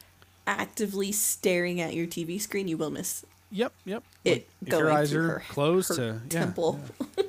[0.46, 4.04] actively staring at your TV screen, you will miss Yep, yep.
[4.26, 6.80] it Like, going your eyes through her, closed her to yeah, temple.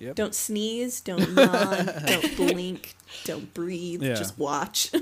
[0.00, 0.16] Yep.
[0.16, 1.00] Don't sneeze.
[1.00, 1.86] Don't yawn.
[2.06, 2.94] don't blink.
[3.24, 4.02] Don't breathe.
[4.02, 4.14] Yeah.
[4.14, 4.90] Just watch.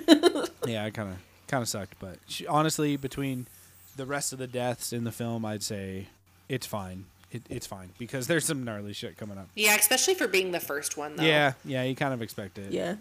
[0.65, 1.17] Yeah, I kind of
[1.49, 3.49] kind of sucked, but she, honestly, between
[3.97, 6.07] the rest of the deaths in the film, I'd say
[6.53, 7.07] it's fine.
[7.31, 9.49] It, it's fine because there's some gnarly shit coming up.
[9.55, 11.23] Yeah, especially for being the first one, though.
[11.25, 12.73] Yeah, yeah, you kind of expect it.
[12.73, 12.97] yeah.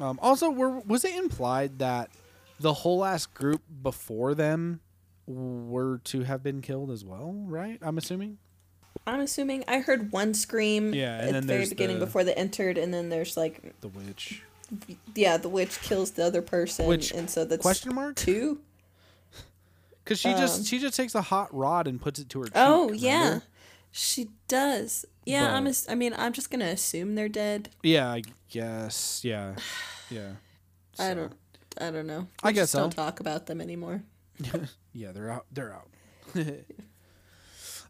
[0.00, 2.10] Um, also, were was it implied that
[2.58, 4.80] the whole last group before them
[5.26, 7.34] were to have been killed as well?
[7.46, 7.78] Right?
[7.82, 8.38] I'm assuming.
[9.06, 12.24] I'm assuming I heard one scream Yeah, and at then the very beginning the- before
[12.24, 14.42] they entered, and then there's like, The witch.
[15.14, 18.16] yeah, the witch kills the other person, Which and so that's question mark?
[18.16, 18.60] two.
[20.06, 22.44] Because she just Um, she just takes a hot rod and puts it to her.
[22.46, 23.44] Cheek, oh cheek, yeah, remember?
[23.90, 25.04] she does.
[25.24, 25.64] Yeah, I'm.
[25.64, 27.70] But- Ass- I mean, I'm just gonna assume they're dead.
[27.82, 29.22] Yeah, I guess.
[29.24, 29.56] Yeah,
[30.08, 30.34] yeah.
[31.00, 31.32] I don't.
[31.80, 32.28] I don't know.
[32.40, 33.02] I guess just don't so.
[33.02, 34.02] talk about them anymore.
[34.92, 35.44] Yeah, they're out.
[35.52, 35.90] They're out.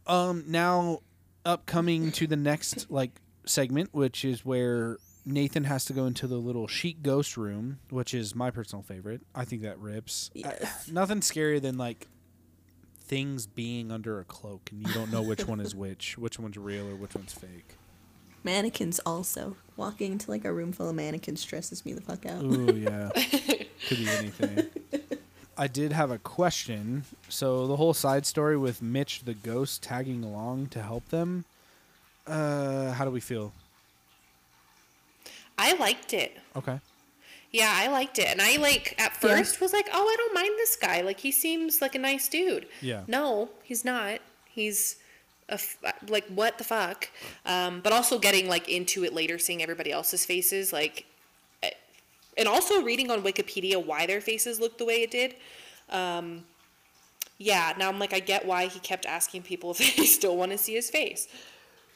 [0.07, 1.01] um, now
[1.45, 3.13] upcoming to the next like
[3.45, 4.97] segment, which is where
[5.29, 9.23] Nathan has to go into the little sheet ghost room, which is my personal favorite.
[9.35, 10.31] I think that rips.
[10.45, 10.55] I-
[10.91, 12.07] nothing scarier than like
[13.01, 16.57] things being under a cloak and you don't know which one is which, which one's
[16.57, 17.75] real or which one's fake.
[18.45, 22.43] Mannequins also walking into like a room full of mannequins stresses me the fuck out.
[22.45, 23.11] Ooh, yeah.
[23.89, 24.67] Could be anything.
[25.59, 27.03] I did have a question.
[27.29, 31.45] So the whole side story with Mitch the ghost tagging along to help them.
[32.27, 33.53] Uh, how do we feel?
[35.59, 36.37] I liked it.
[36.55, 36.81] Okay.
[37.53, 38.27] Yeah, I liked it.
[38.29, 39.37] And I, like, at Yeah.
[39.37, 41.01] first was like, oh, I don't mind this guy.
[41.01, 42.67] Like, he seems like a nice dude.
[42.83, 43.03] Yeah.
[43.07, 44.21] No, he's not.
[44.49, 44.97] He's.
[45.49, 45.77] A f-
[46.09, 47.09] like what the fuck
[47.45, 51.07] um, but also getting like into it later seeing everybody else's faces like
[51.63, 51.71] eh,
[52.37, 55.37] and also reading on wikipedia why their faces looked the way it did
[55.91, 56.43] um,
[57.39, 60.51] yeah now i'm like i get why he kept asking people if they still want
[60.51, 61.29] to see his face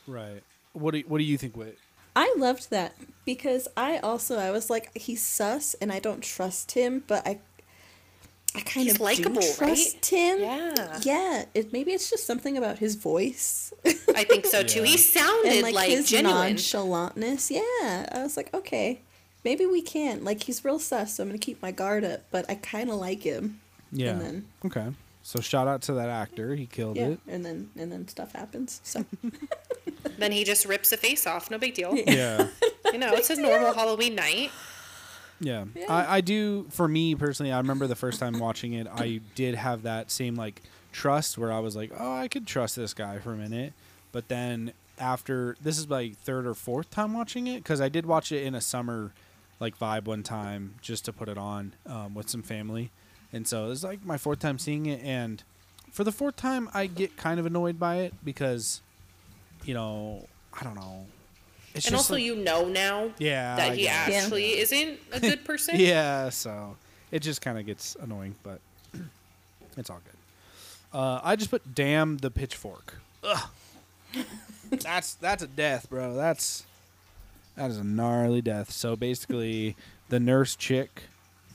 [0.07, 0.44] Right.
[0.73, 1.57] What do you, What do you think?
[1.57, 1.77] Wit?
[2.16, 2.94] I loved that
[3.25, 7.38] because I also I was like he's sus and I don't trust him, but I
[8.55, 9.57] I kind He's of likable, do right?
[9.57, 10.40] trust him.
[10.40, 10.99] Yeah.
[11.03, 11.44] Yeah.
[11.55, 13.73] It maybe it's just something about his voice
[14.16, 14.87] i think so too Yeah.
[14.87, 17.51] he sounded and like, like, his genuine nonchalantness.
[17.51, 18.09] Yeah.
[18.12, 19.03] I was like, okay,
[19.44, 20.25] maybe we can.
[20.25, 22.23] Like he's real sus, so I'm gonna keep my guard up.
[22.33, 23.61] But I kind of like him.
[23.92, 24.11] Yeah.
[24.11, 24.87] And then Okay.
[25.23, 26.57] So shout out to that actor.
[26.57, 27.20] He killed yeah, it.
[27.29, 28.81] and then and then stuff happens.
[28.83, 29.05] So
[30.19, 32.49] then he just rips a face off no big deal Yeah.
[32.93, 34.51] you know it's a normal halloween night
[35.41, 35.65] Yeah.
[35.89, 39.55] I, I do for me personally, I remember the first time watching it, I did
[39.55, 40.61] have that same like
[40.93, 43.73] trust where I was like, Oh, I could trust this guy for a minute.
[44.13, 48.05] But then after this is my third or fourth time watching it, because I did
[48.05, 49.13] watch it in a summer
[49.61, 52.91] like vibe one time just to put it on um, with some family.
[53.33, 55.43] And so it was like my fourth time seeing it and
[55.91, 58.83] for the fourth time I get kind of annoyed by it because
[59.64, 60.27] you know,
[60.59, 61.07] I don't know.
[61.75, 64.25] It's and also like- you know now yeah, that I he guess.
[64.25, 66.77] actually isn't a good person Yeah, so
[67.12, 68.61] it just kind of gets annoying, but
[69.77, 70.99] it's all good.
[70.99, 72.96] Uh, I just put damn the pitchfork.
[73.23, 73.49] Ugh.
[74.70, 76.14] that's that's a death, bro.
[76.16, 76.64] That's
[77.57, 78.73] that is a gnarly death.
[78.73, 79.77] So basically,
[80.09, 81.05] the nurse chick,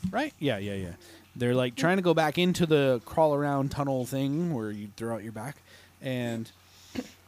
[0.10, 0.34] right?
[0.40, 0.94] Yeah, yeah, yeah.
[1.36, 5.16] They're like trying to go back into the crawl around tunnel thing where you throw
[5.16, 5.58] out your back,
[6.02, 6.50] and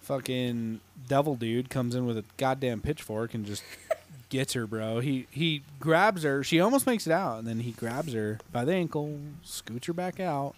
[0.08, 3.62] fucking devil dude comes in with a goddamn pitchfork and just
[4.30, 5.00] gets her, bro.
[5.02, 6.44] He he grabs her.
[6.44, 9.94] She almost makes it out, and then he grabs her by the ankle, scoots her
[9.94, 10.56] back out,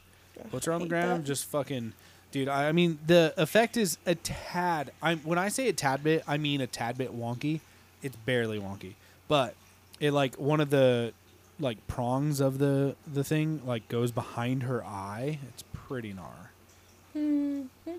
[0.51, 1.27] puts her on the ground, that.
[1.27, 1.93] just fucking.
[2.31, 4.91] Dude, I, I mean the effect is a tad.
[5.01, 7.61] I'm when I say a tad bit, I mean a tad bit wonky.
[8.03, 8.93] It's barely wonky,
[9.27, 9.55] but
[9.99, 11.11] it like one of the
[11.59, 15.39] like prongs of the the thing like goes behind her eye.
[15.49, 16.49] It's pretty gnar.
[17.17, 17.97] Mm-hmm.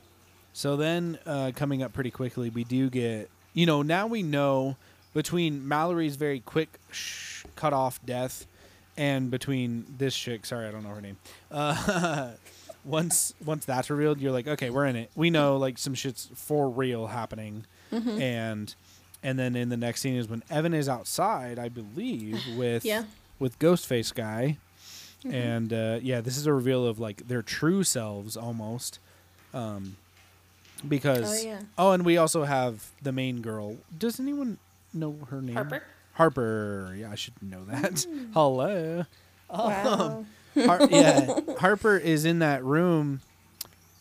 [0.53, 4.77] So then, uh, coming up pretty quickly, we do get, you know, now we know
[5.15, 8.47] between Mallory's very quick sh- cut off death
[8.97, 11.17] and between this chick, sorry, I don't know her name.
[11.51, 12.33] Uh,
[12.85, 15.11] once once that's revealed, you're like, okay, we're in it.
[15.15, 18.21] We know like some shit's for real happening, Mm-hmm.
[18.23, 18.75] and
[19.23, 23.05] and then in the next scene is when Evan is outside, I believe, with Yeah.
[23.39, 24.59] with Ghostface guy,
[25.25, 25.35] Mm-hmm.
[25.35, 28.99] and uh, yeah, this is a reveal of like their true selves almost,
[29.55, 29.97] um,
[30.89, 31.61] because Oh, yeah.
[31.79, 33.77] oh, and we also have the main girl.
[33.97, 34.59] Does anyone
[34.93, 35.55] know her name?
[35.55, 35.83] Harper?
[36.15, 36.95] Harper.
[36.97, 38.07] Yeah, I should know that.
[38.35, 39.05] Hello.
[39.51, 40.25] Wow.
[40.57, 43.21] Har- yeah, Harper is in that room,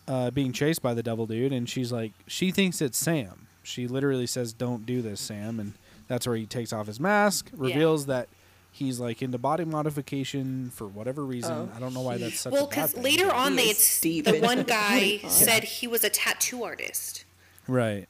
[0.07, 3.47] uh, being chased by the devil dude, and she's like, she thinks it's Sam.
[3.63, 5.73] She literally says, "Don't do this, Sam," and
[6.07, 8.29] that's where he takes off his mask, reveals that
[8.71, 11.51] he's like into body modification for whatever reason.
[11.51, 11.69] Oh.
[11.75, 13.03] I don't know why that's such Well, a bad because thing.
[13.03, 15.31] later on, they is it's, the into one guy my God.
[15.31, 17.25] said he was a tattoo artist.
[17.67, 18.07] Right.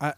[0.00, 0.14] I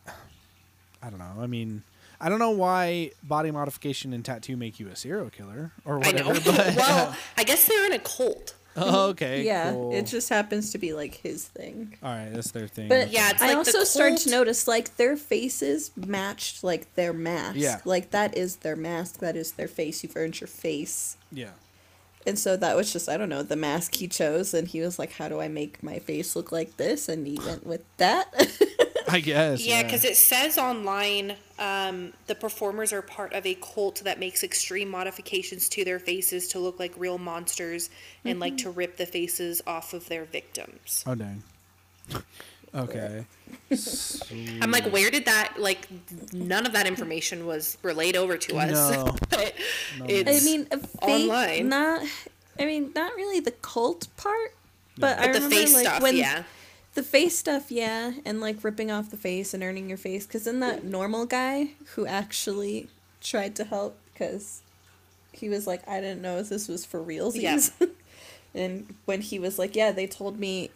[1.02, 1.34] I don't know.
[1.40, 1.82] I mean,
[2.20, 6.06] I don't know why body modification and tattoo make you a serial killer or I
[6.08, 6.34] whatever.
[6.34, 6.40] know.
[6.44, 8.54] But well, I guess they're in a cult.
[8.76, 9.42] Oh, okay.
[9.44, 9.92] yeah, cool.
[9.94, 11.96] it just happens to be like his thing.
[12.02, 12.30] all right.
[12.32, 12.88] That's their thing.
[12.88, 16.94] But Yeah, it's I like the also started to notice like their faces matched like
[16.94, 17.56] their mask.
[17.58, 17.80] Yeah.
[17.84, 19.18] Like that is their mask.
[19.18, 20.02] That is their face.
[20.02, 21.16] You've earned your face.
[21.30, 21.50] yeah.
[22.24, 24.96] And so that was just I don't know the mask he chose, and he was
[24.96, 28.32] like, "How do I make my face look like this?" And he went with that.
[29.12, 29.64] I guess.
[29.66, 34.42] Yeah, because it says online um, the performers are part of a cult that makes
[34.42, 37.90] extreme modifications to their faces to look like real monsters
[38.24, 41.04] and like to rip the faces off of their victims.
[41.06, 41.42] Oh dang.
[42.74, 43.26] okay.
[44.60, 45.88] I'm like, where did that like?
[46.32, 48.70] None of that information was relayed over to us.
[48.72, 49.04] No.
[49.30, 49.54] but
[49.98, 50.06] No.
[50.08, 51.68] it's I mean, a online.
[51.68, 52.06] not.
[52.58, 54.54] I mean, not really the cult part,
[54.98, 56.42] but I but the remember face like stuff, when yeah.
[56.94, 60.26] The face stuff, yeah, and like ripping off the face and earning your face.
[60.26, 62.88] Because then that normal guy who actually
[63.20, 64.62] tried to help because
[65.32, 67.72] he was like, I didn't know if this was for realsies.
[68.54, 70.70] and when he was like, yeah, they told me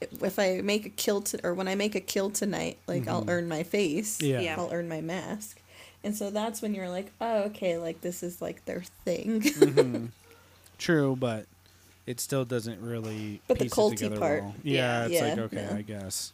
[0.00, 3.22] if I make a kill to, or when I make a kill tonight, like I'll
[3.22, 3.30] mm-hmm.
[3.30, 4.22] earn my face.
[4.22, 4.40] Yeah.
[4.40, 4.56] Yeah.
[4.58, 5.60] I'll earn my mask.
[6.04, 9.42] And so that's when you're like, oh, okay, like this is like their thing.
[9.42, 10.06] Mm-hmm.
[10.78, 11.46] True, but
[12.08, 14.54] it still doesn't really But the piece it culty together part, well.
[14.62, 15.06] Yeah, yeah.
[15.06, 15.76] it's like okay, yeah.
[15.76, 16.32] I guess.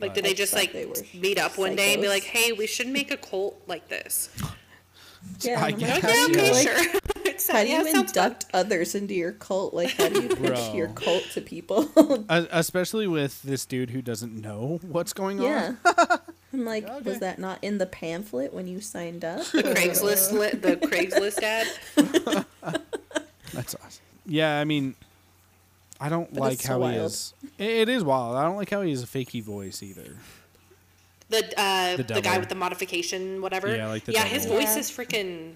[0.00, 2.24] Like, But- did they just like they were meet up one day and be like,
[2.24, 4.28] "Hey, we should make a cult like this"?
[5.40, 5.60] yeah.
[5.62, 7.00] I I'm like, guess, how yeah, do you, okay, like, sure.
[7.24, 8.00] It's- How do yeah, you fun.
[8.06, 9.72] induct others into your cult?
[9.74, 11.88] Like, how do you pitch your cult to people?
[12.28, 15.46] Uh, especially with this dude who doesn't know what's going on.
[15.46, 15.74] yeah.
[15.84, 16.18] on.
[16.52, 17.00] I'm like, Okay.
[17.10, 19.44] was that not in the pamphlet when you signed up?
[19.46, 21.66] The Craigslist, li- the Craigslist ad.
[23.52, 24.03] That's awesome.
[24.26, 24.94] Yeah, I mean,
[26.00, 27.34] I don't But like it's how he is.
[27.58, 28.36] It it is wild.
[28.36, 30.16] I don't like how he has a fakey voice either.
[31.28, 33.74] The uh, The the, guy with the modification, whatever.
[33.74, 34.80] Yeah, like the yeah, his voice Yeah.
[34.80, 35.54] is freaking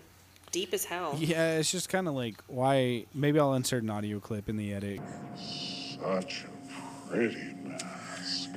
[0.52, 1.16] deep as hell.
[1.18, 3.04] Yeah, it's just kind of like why.
[3.14, 5.00] Maybe I'll insert an audio clip in the edit.
[5.36, 8.50] Such a pretty mask.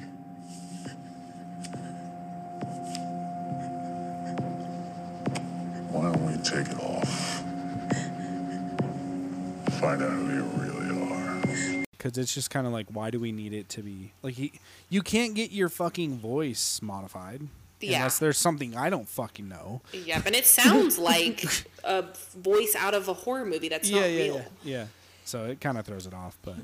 [5.92, 7.41] Why don't we take it off?
[9.82, 11.84] Find out who you really are.
[11.98, 14.54] because it's just kind of like why do we need it to be like he,
[14.90, 17.42] you can't get your fucking voice modified
[17.80, 17.98] Yeah.
[17.98, 19.82] unless there's something I don't fucking know.
[19.92, 21.44] Yep, and it sounds like
[21.84, 24.36] a voice out of a horror movie that's yeah, not yeah, real.
[24.36, 24.86] yeah, yeah.
[25.26, 26.56] So it kind of throws it off, but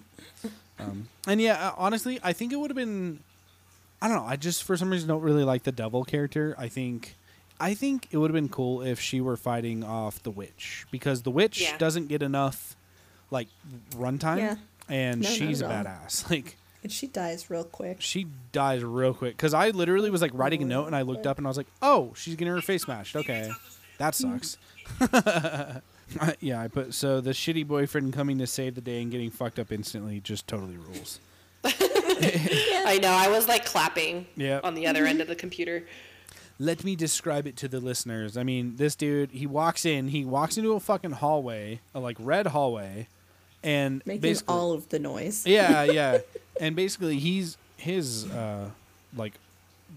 [0.79, 3.19] um, and yeah, uh, honestly, I think it would have been.
[4.01, 4.25] I don't know.
[4.25, 6.53] I just for some reason don't really like the devil character.
[6.57, 7.15] I think,
[7.59, 11.23] I think it would have been cool if she were fighting off the witch because
[11.23, 11.77] the witch Yeah.
[11.77, 12.75] doesn't get enough
[13.31, 13.47] like
[13.91, 14.55] runtime, Yeah.
[14.89, 16.29] and No, she's a at badass.
[16.31, 17.97] Like And she dies real quick.
[17.99, 21.27] she dies real quick because I literally was like writing a note and I looked
[21.27, 23.15] up and I was like, oh, she's getting her face smashed.
[23.15, 23.51] Okay,
[23.97, 24.57] that sucks.
[26.39, 29.59] yeah, I put so the shitty boyfriend coming to save the day and getting fucked
[29.59, 31.19] up instantly just totally rules.
[31.65, 33.09] I know.
[33.11, 34.63] I was like clapping Yep.
[34.63, 35.83] on the other end of the computer.
[36.59, 38.35] Let me describe it to the listeners.
[38.37, 42.17] I mean, this dude, he walks in, he walks into a fucking hallway, a like
[42.19, 43.07] red hallway,
[43.63, 45.45] and Making basically, all of the noise.
[45.45, 46.19] yeah, yeah,
[46.61, 48.69] and basically he's his uh
[49.15, 49.33] like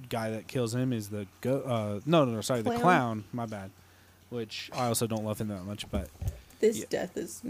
[0.09, 2.81] guy that kills him is the go uh no no no sorry the Clown.
[2.81, 3.71] clown my bad
[4.29, 6.09] which I also don't love him that much but
[6.61, 6.85] This Yeah.
[6.91, 7.43] death is.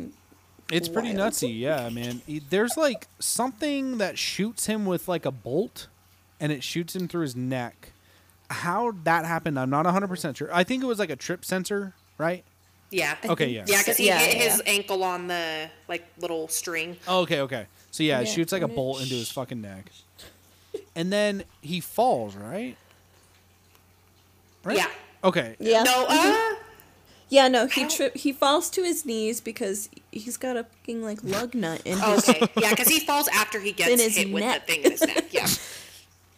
[0.72, 5.30] it's pretty nutsy yeah man He- there's like something that shoots him with like a
[5.30, 5.88] bolt
[6.40, 7.92] and it shoots him through his neck
[8.50, 11.94] how that happened I'm not 100% sure I think it was like a trip sensor
[12.18, 12.44] right
[12.91, 13.16] Yeah.
[13.24, 13.64] Okay, yeah.
[13.66, 14.72] Yeah, because he Yeah, hit his yeah.
[14.72, 16.97] ankle on the like little string.
[17.07, 17.66] Oh, okay, okay.
[17.91, 19.91] So yeah, it Yeah, shoots like a it bolt into his fucking neck,
[20.97, 22.34] and then he falls.
[22.36, 22.76] Right.
[24.64, 24.76] Right.
[24.76, 24.88] Yeah.
[25.24, 25.57] Okay.
[25.59, 25.82] Yeah.
[25.84, 26.55] No, uh,
[27.28, 28.16] Yeah, no, he trip.
[28.16, 32.28] He falls to his knees because he's got a fucking like lug nut in his.
[32.28, 34.66] okay, yeah, because he falls after he gets In his hit with neck.
[34.66, 35.32] the thing in his neck.
[35.32, 35.47] Yeah,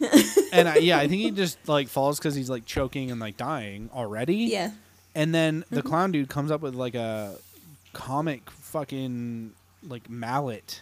[0.53, 3.37] and I, yeah, I think he just like falls because he's like choking and like
[3.37, 4.37] dying already.
[4.37, 4.73] Yeah,
[5.15, 5.75] And then Mm-hmm.
[5.75, 7.37] the clown dude comes up with like a
[7.93, 9.53] comic fucking
[9.87, 10.81] like mallet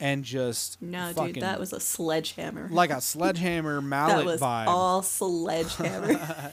[0.00, 2.68] and just no, fucking, dude, that was a sledgehammer.
[2.70, 5.02] like a sledgehammer mallet that mallet was vibe all
[5.58, 6.52] sledgehammer.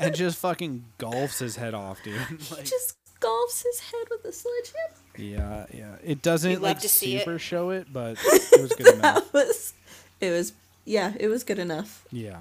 [0.00, 2.16] and just fucking golfs his head off, dude.
[2.50, 4.94] like, Just golfs his head with a sledgehammer.
[5.18, 5.94] yeah, yeah.
[6.04, 7.20] It doesn't like to see it.
[7.20, 9.30] super show it, but it was good enough.
[9.32, 9.72] That was,
[10.20, 10.52] it was,
[10.84, 12.04] yeah, it was good enough.
[12.10, 12.38] Yeah, yeah.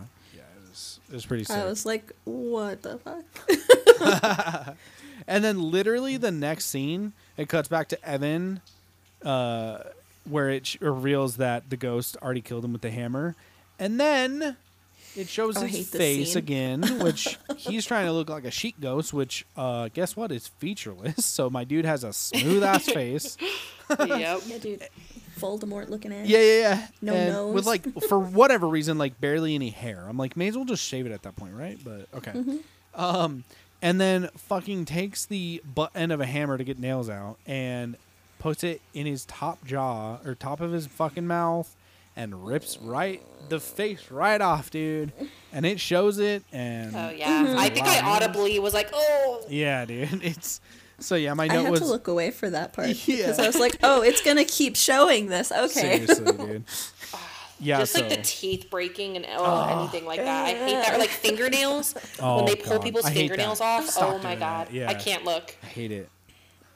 [1.12, 1.57] It was pretty sick.
[1.57, 4.76] I was like, what the fuck?
[5.28, 8.59] And then literally the next scene, it cuts back to Evan,
[9.24, 9.78] uh,
[10.28, 13.36] where it sh- reveals that the ghost already killed him with the hammer,
[13.78, 14.57] and then
[15.16, 19.14] it shows Oh, his face again, which he's trying to look like a sheep ghost,
[19.14, 21.24] which uh, guess what is featureless.
[21.26, 23.38] So my dude has a smooth ass face.
[23.99, 24.41] yep.
[24.47, 24.88] Yeah, dude,
[25.42, 26.26] Voldemort looking at.
[26.26, 26.88] Yeah, yeah, yeah.
[27.02, 30.06] No and With like for whatever reason, like barely any hair.
[30.08, 31.80] I'm like, may as well just shave it at that point, right?
[31.84, 32.32] But okay.
[32.32, 32.58] Mm-hmm.
[32.94, 33.44] Um,
[33.82, 37.98] and then fucking takes the butt end of a hammer to get nails out and
[38.39, 41.76] puts it in his top jaw or top of his fucking mouth
[42.16, 45.12] and rips right the face right off, dude.
[45.54, 49.86] And it shows it and Oh yeah, I think I audibly was like, "Oh, yeah,
[49.86, 50.10] dude.
[50.24, 50.62] It's
[51.02, 51.34] so yeah.
[51.34, 51.54] My note was.
[51.54, 53.18] I note had was to look away for that part Yeah.
[53.18, 55.68] because I was like, "Oh, it's gonna keep showing this." Okay.
[56.06, 56.64] seriously, dude.
[57.64, 60.45] Yeah, just so like the teeth breaking and oh, anything like that.
[60.47, 60.95] I hate that.
[60.95, 62.82] Or like fingernails Oh, when they pull God.
[62.82, 63.84] people's fingernails that.
[63.84, 63.88] off.
[63.88, 64.74] Stop oh my doing god, that.
[64.74, 64.89] Yeah.
[64.89, 65.56] I can't look.
[65.62, 66.10] I hate it.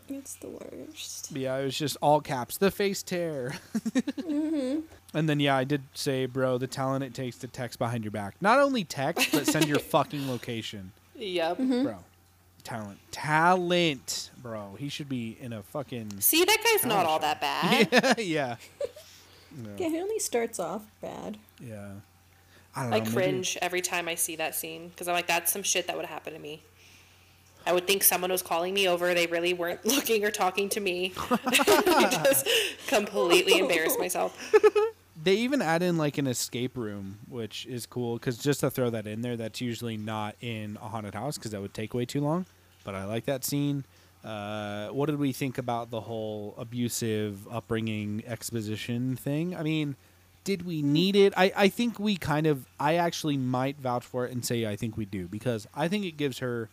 [0.09, 1.31] It's the worst.
[1.31, 2.57] Yeah, it was just all caps.
[2.57, 3.55] The face tear.
[4.19, 4.83] Mhm.
[5.15, 8.11] And then yeah, I did say, bro, the talent it takes to text behind your
[8.11, 8.35] back.
[8.41, 11.57] Not only text, but send your fucking location, Yep.
[11.57, 12.03] bro.
[12.65, 14.75] Talent, talent, bro.
[14.77, 17.39] He should be in a fucking See, that guy's not all that
[17.91, 18.19] bad.
[18.19, 18.55] yeah,
[19.77, 21.37] Yeah, he only starts off bad.
[21.61, 21.91] yeah.
[22.75, 23.03] I don't I know.
[23.05, 25.95] maybe- cringe every time I see that scene because I'm like, that's some shit that
[25.95, 26.61] would happen to me.
[27.67, 29.13] I would think someone was calling me over.
[29.13, 31.13] They really weren't looking or talking to me.
[31.31, 32.47] I just
[32.87, 34.53] completely embarrassed myself.
[35.23, 38.89] They even add in like an escape room, which is cool because just to throw
[38.89, 42.05] that in there, that's usually not in a haunted house because that would take way
[42.05, 42.45] too long.
[42.85, 43.83] But I like that scene.
[44.23, 49.55] Uh, what did we think about the whole abusive upbringing exposition thing?
[49.55, 49.95] I mean,
[50.45, 51.33] did we need it?
[51.35, 54.75] I, I think we kind of, I actually might vouch for it and say I
[54.77, 56.69] think we do because I think it gives her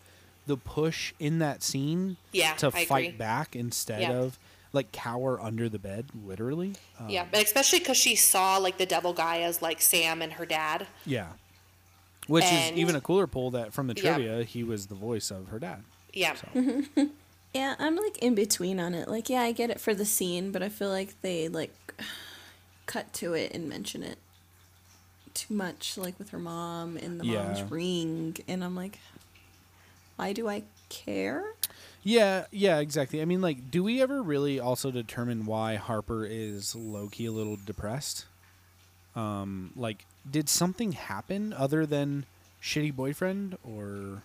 [0.46, 3.18] the push in that scene Yeah, to I fight agree.
[3.18, 4.12] back instead Yeah.
[4.12, 4.38] of
[4.72, 6.72] like cower under the bed, literally.
[6.98, 10.32] Um, Yeah, but especially because she saw like the devil guy as like Sam and
[10.34, 10.86] her dad.
[11.04, 11.28] Yeah.
[12.28, 14.14] Which And- is even a cooler pull that from the Yeah.
[14.14, 15.82] trivia, he was the voice of her dad.
[16.12, 16.34] Yeah.
[16.34, 16.48] So
[17.54, 19.08] Yeah, I'm like in between on it.
[19.08, 21.74] Like, yeah, I get it for the scene, but I feel like they like
[22.86, 24.18] cut to it and mention it
[25.34, 27.42] too much, like with her mom and the Yeah.
[27.42, 28.98] mom's ring, and I'm like,
[30.16, 31.44] why do I care?
[32.02, 33.20] Yeah, yeah, exactly.
[33.22, 37.32] I mean like do we ever really also determine why Harper is low key a
[37.32, 38.26] little depressed?
[39.14, 42.24] Um like did something happen other than
[42.62, 44.22] shitty boyfriend or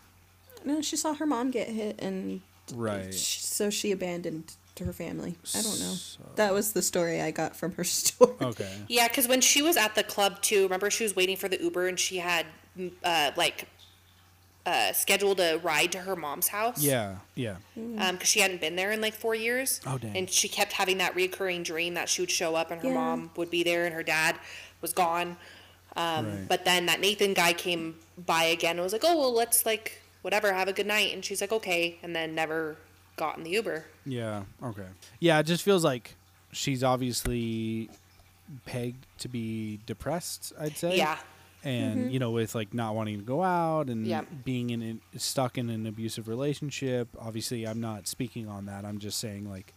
[0.67, 2.41] No, she saw her mom get hit, and
[2.73, 3.13] Right.
[3.13, 5.37] sh- so she abandoned to her family.
[5.55, 5.93] I don't know.
[5.95, 8.33] So- That was the story I got from her story.
[8.41, 8.71] Okay.
[8.87, 11.61] Yeah, because when she was at the club too, remember she was waiting for the
[11.61, 12.45] Uber and she had
[12.77, 13.67] mm, uh, like
[14.65, 16.81] uh, scheduled a ride to her mom's house.
[16.83, 17.55] Yeah, yeah.
[17.75, 19.79] because she hadn't been there in like four years.
[19.87, 20.15] Oh, dang.
[20.17, 22.93] And she kept having that recurring dream that she would show up and her Yeah.
[22.95, 24.35] mom would be there and her dad
[24.81, 25.37] was gone.
[25.95, 26.47] Um, Right.
[26.49, 30.01] But then that Nathan guy came by again and was like, "Oh well, let's like
[30.27, 32.75] whatever, have a good night." And she's like, "Okay," and then never
[33.15, 33.85] got in the Uber.
[34.05, 34.43] Yeah.
[34.61, 34.85] Okay.
[35.19, 36.15] Yeah, it just feels like
[36.51, 37.89] she's obviously
[38.65, 40.53] pegged to be depressed.
[40.59, 40.97] I'd say.
[40.97, 41.17] Yeah.
[41.63, 42.09] And mm-hmm.
[42.11, 44.21] you know, with like not wanting to go out and Yeah.
[44.45, 47.07] being in an, stuck in an abusive relationship.
[47.19, 48.85] Obviously, I'm not speaking on that.
[48.85, 49.73] I'm just saying like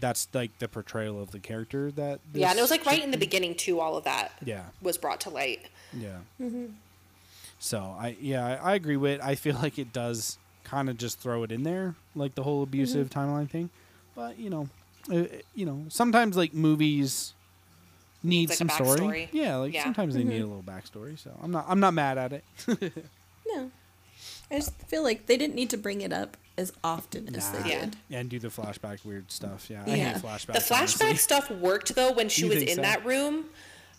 [0.00, 2.20] that's like the portrayal of the character that.
[2.32, 3.80] yeah, and it was like right in the beginning too.
[3.80, 4.64] All of that Yeah.
[4.80, 5.66] was brought to light.
[5.92, 6.18] Yeah.
[6.40, 6.66] Mm-hmm.
[7.58, 9.20] So I yeah I, I agree with.
[9.22, 12.62] I feel like it does kind of just throw it in there, like the whole
[12.62, 13.20] abusive mm-hmm.
[13.20, 13.70] timeline thing.
[14.14, 14.68] But you know,
[15.10, 17.32] uh, uh, you know, sometimes like movies
[18.22, 19.00] need like, a some story.
[19.00, 19.28] backstory.
[19.32, 19.84] Yeah, like Yeah.
[19.84, 20.56] sometimes they need a mm-hmm.
[20.56, 21.18] little backstory.
[21.18, 22.44] So I'm not I'm not mad at it.
[23.50, 23.70] No.
[24.50, 27.60] I just feel like they didn't need to bring it up as often as Nah.
[27.62, 27.80] they Yeah.
[27.86, 27.96] did.
[28.10, 29.70] and do the flashback weird stuff.
[29.70, 30.52] Yeah, I hate flashbacks.
[30.52, 31.16] The flashback honestly.
[31.16, 32.82] stuff worked though when she You was in so?
[32.82, 33.46] that room.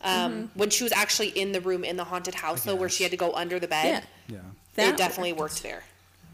[0.01, 3.03] Um, When she was actually in the room in the haunted house, though, where she
[3.03, 4.03] had to go under the bed.
[4.27, 4.35] Yeah.
[4.35, 4.41] Yeah,
[4.75, 5.83] That it definitely worked there.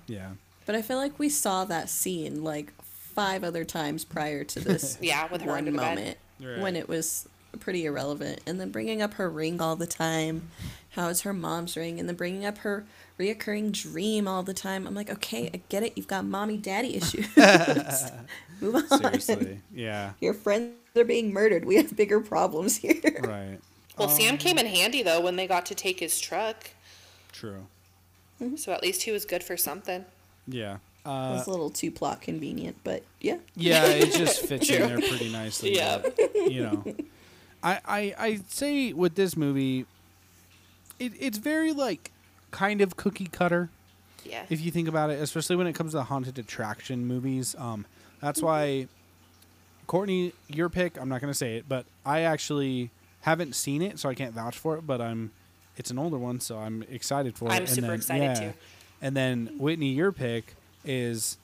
[0.07, 0.29] yeah.
[0.65, 4.97] But I feel like we saw that scene like five other times prior to this.
[5.01, 5.95] Yeah, with her one under the bed.
[5.95, 6.59] moment Right.
[6.59, 7.27] when it was
[7.59, 10.49] pretty irrelevant, and then bringing up her ring all the time.
[10.91, 11.99] How is her mom's ring?
[11.99, 12.85] And then bringing up her
[13.19, 14.85] reoccurring dream all the time.
[14.87, 15.93] I'm like, okay, I get it.
[15.95, 17.27] You've got mommy daddy issues.
[18.61, 18.99] Move on.
[18.99, 19.61] Seriously.
[19.73, 20.13] Yeah.
[20.19, 21.65] Your friends are being murdered.
[21.65, 22.99] We have bigger problems here.
[23.21, 23.59] Right.
[23.97, 26.71] Well, Sam came in handy though when they got to take his truck,
[27.31, 27.65] True.
[28.57, 30.03] so at least he was good for something.
[30.47, 30.75] Yeah.
[31.05, 33.37] It Uh, was a little too plot convenient, but yeah.
[33.55, 35.75] yeah, it just fits in there pretty nicely.
[35.75, 35.99] Yeah.
[35.99, 36.83] but, you know,
[37.63, 39.85] I, I I say with this movie,
[40.99, 42.11] it, it's very like
[42.51, 43.69] kind of cookie cutter.
[44.25, 44.43] Yeah.
[44.49, 47.55] if you think about it, especially when it comes to haunted attraction movies.
[47.59, 47.85] Um,
[48.21, 48.87] that's why,
[49.85, 50.99] Courtney, your pick.
[50.99, 52.89] I'm not going to say it, but I actually
[53.21, 54.87] haven't seen it, so I can't vouch for it.
[54.87, 55.31] But I'm,
[55.77, 57.51] it's an older one, so I'm excited for it.
[57.53, 58.53] I'm And super then- excited, too.
[59.01, 61.37] And then Whitney, your pick is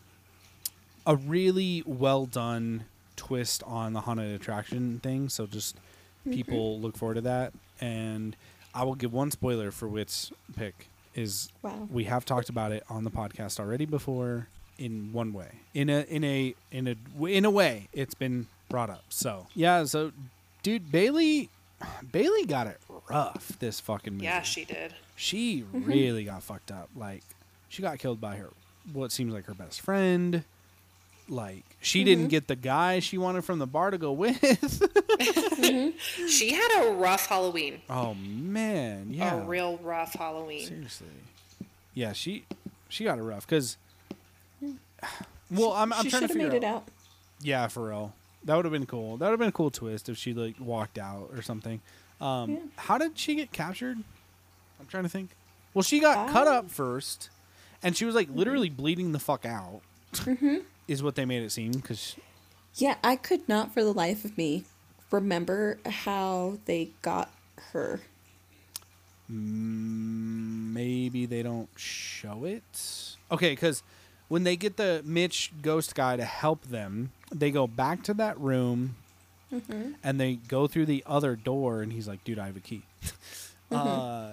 [1.06, 2.86] a really well done
[3.16, 5.30] twist on the haunted attraction thing.
[5.30, 6.32] So just mm-hmm.
[6.32, 7.54] people look forward to that.
[7.80, 8.36] And
[8.74, 11.88] I will give one spoiler for Wit's pick is Wow.
[11.92, 14.48] we have talked about it on the podcast already before
[14.82, 15.50] in one way.
[15.74, 19.04] In a in a in a in a way it's been brought up.
[19.10, 20.12] So, yeah, so
[20.64, 21.50] dude Bailey
[22.12, 22.80] Bailey got it
[23.10, 24.26] rough this fucking movie.
[24.26, 24.96] Yeah, she did.
[25.16, 26.90] She really got fucked up.
[26.96, 27.24] Like
[27.70, 28.50] she got killed by her
[28.92, 30.44] what seems like her best friend.
[31.30, 32.06] Like she mm-hmm.
[32.06, 34.42] didn't get the guy she wanted from the bar to go with.
[34.42, 36.28] Mm-hmm.
[36.28, 37.82] She had a rough Halloween.
[37.88, 39.36] oh man, yeah.
[39.36, 40.66] A real rough Halloween.
[40.66, 41.08] Seriously.
[41.94, 42.46] Yeah, she
[42.90, 43.78] she got it rough because.
[45.50, 46.88] Well, I'm, I'm she trying to should have figure made it out.
[47.42, 48.14] Yeah, for real.
[48.46, 49.18] That would have been cool.
[49.18, 51.82] That would have been a cool twist if she like walked out or something.
[52.20, 52.60] Um, Yeah.
[52.78, 53.98] How did she get captured?
[54.80, 55.32] I'm trying to think.
[55.74, 56.60] Well, she got cut Ah.
[56.60, 57.30] up first,
[57.84, 59.82] and she was like literally bleeding the fuck out.
[60.14, 60.58] Mm-hmm.
[60.88, 62.16] Is what they made it seem because
[62.76, 64.64] Yeah, I could not for the life of me
[65.12, 67.32] remember how they got
[67.74, 68.00] her.
[69.94, 73.16] maybe they don't show it.
[73.32, 73.84] Okay, because
[74.32, 78.40] when they get the Mitch ghost guy to help them, they go back to that
[78.40, 78.96] room
[79.54, 79.92] Mm-hmm.
[80.02, 82.84] and they go through the other door, and he's like, "Dude, I have a key."
[83.72, 83.88] Mm-hmm.
[83.88, 84.32] Uh,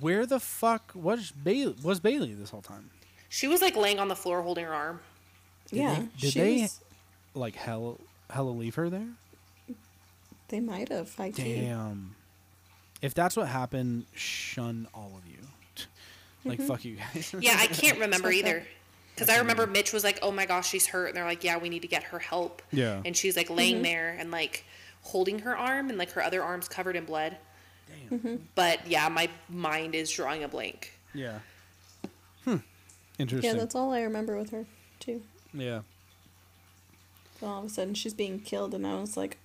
[0.00, 1.74] where the fuck was Bailey?
[1.82, 2.90] Was Bailey this whole time?
[3.30, 5.00] She was like laying on the floor holding her arm.
[5.70, 6.80] yeah, they- did she they- was-
[7.34, 7.98] Like hell,
[8.30, 9.08] hella leave her there?
[10.48, 11.14] they might have.
[11.18, 12.14] I Damn.
[13.02, 15.38] If that's what happened, shun all of you.
[16.44, 16.66] Like Mm-hmm.
[16.68, 17.34] fuck you guys.
[17.40, 18.46] Yeah, I can't remember Fucked up.
[18.46, 18.66] either.
[19.16, 21.56] Because I remember Mitch was like, "Oh my gosh, she's hurt," and they're like, "Yeah,
[21.58, 23.00] we need to get her help." Yeah.
[23.04, 23.56] And she's like Mm-hmm.
[23.56, 24.64] laying there and like
[25.02, 27.36] holding her arm, and like her other arm's covered in blood.
[28.10, 28.46] Damn.
[28.54, 30.92] But yeah, my mind is drawing a blank.
[31.14, 31.38] Yeah.
[32.44, 32.56] Hmm.
[33.18, 33.52] Interesting.
[33.54, 34.66] Yeah, that's all I remember with her
[35.00, 35.22] too.
[35.54, 35.80] yeah.
[37.40, 39.38] So all of a sudden she's being killed, and I was like,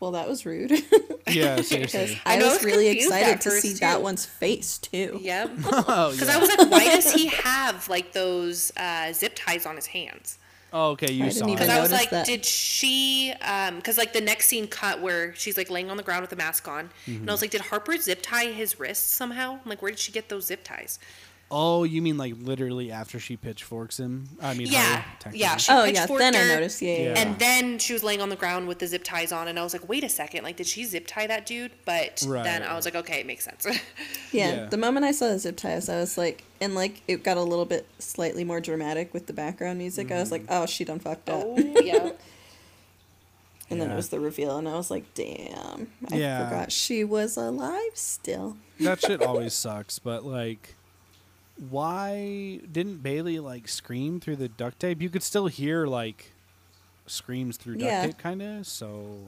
[0.00, 0.72] "Well, that was rude."
[1.30, 2.20] Yeah, seriously.
[2.26, 3.78] I, I was was really excited to see too.
[3.80, 5.18] that one's face too.
[5.22, 5.50] Yep.
[5.66, 6.36] oh, Because yeah.
[6.36, 10.38] I was like, why does he have like those uh, zip ties on his hands?
[10.76, 11.52] oh, okay, you I saw didn't it.
[11.52, 12.26] even Because I was like, that.
[12.26, 13.32] did she?
[13.76, 16.36] Because like the next scene cut where she's like laying on the ground with a
[16.36, 17.26] mask on, and I Mm-hmm.
[17.26, 19.52] was like, did Harper zip tie his wrists somehow?
[19.64, 20.98] I'm like, where did she get those zip ties?
[21.56, 24.28] Oh, you mean like literally after she pitchforks him?
[24.42, 25.56] I mean, Yeah, her, yeah.
[25.56, 26.82] She Oh yeah, pitchforked then I noticed.
[26.82, 26.98] Yeah, yeah.
[26.98, 27.04] Yeah.
[27.14, 27.18] yeah.
[27.20, 29.62] And then she was laying on the ground with the zip ties on, and I
[29.62, 31.70] was like, wait a second, like, did she zip tie that dude?
[31.84, 32.42] But Right.
[32.42, 33.64] then I was like, okay, it makes sense.
[34.32, 34.64] Yeah, Yeah.
[34.66, 37.42] the moment I saw the zip ties, I was like, and like it got a
[37.42, 40.10] little bit slightly more dramatic with the background music.
[40.10, 40.62] I was like, mm-hmm.
[40.64, 41.44] oh, she done fucked up.
[41.46, 42.10] oh yeah.
[43.70, 46.48] and then it was the reveal, and I was like, damn, I Yeah.
[46.48, 48.56] forgot she was alive still.
[48.80, 49.98] that shit always sucks.
[50.00, 50.74] But like,
[51.70, 55.00] why didn't Bailey like scream through the duct tape?
[55.00, 56.32] You could still hear like
[57.06, 58.06] screams through duct Yeah.
[58.06, 58.66] tape, kind of.
[58.66, 59.18] So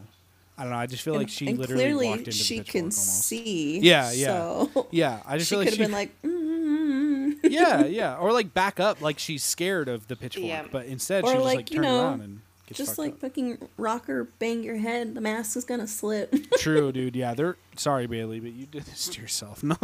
[0.59, 0.79] I don't know.
[0.79, 3.23] I just feel and, like she and literally clearly walked into she the can almost.
[3.25, 3.79] see.
[3.81, 4.27] Yeah, yeah.
[4.27, 8.33] So Yeah, I just feel like she could have been like, mm yeah, yeah, or
[8.33, 10.65] like back up, like she's scared of the pitchfork, Yeah.
[10.71, 13.13] but instead Or she just like, like you turned know, around and gets just like
[13.15, 13.21] up.
[13.21, 16.35] fucking rocker bang your head, the mask is gonna slip.
[16.59, 17.15] True, dude.
[17.15, 19.63] Yeah, they're sorry, Bailey, but you did this to yourself.
[19.63, 19.77] No.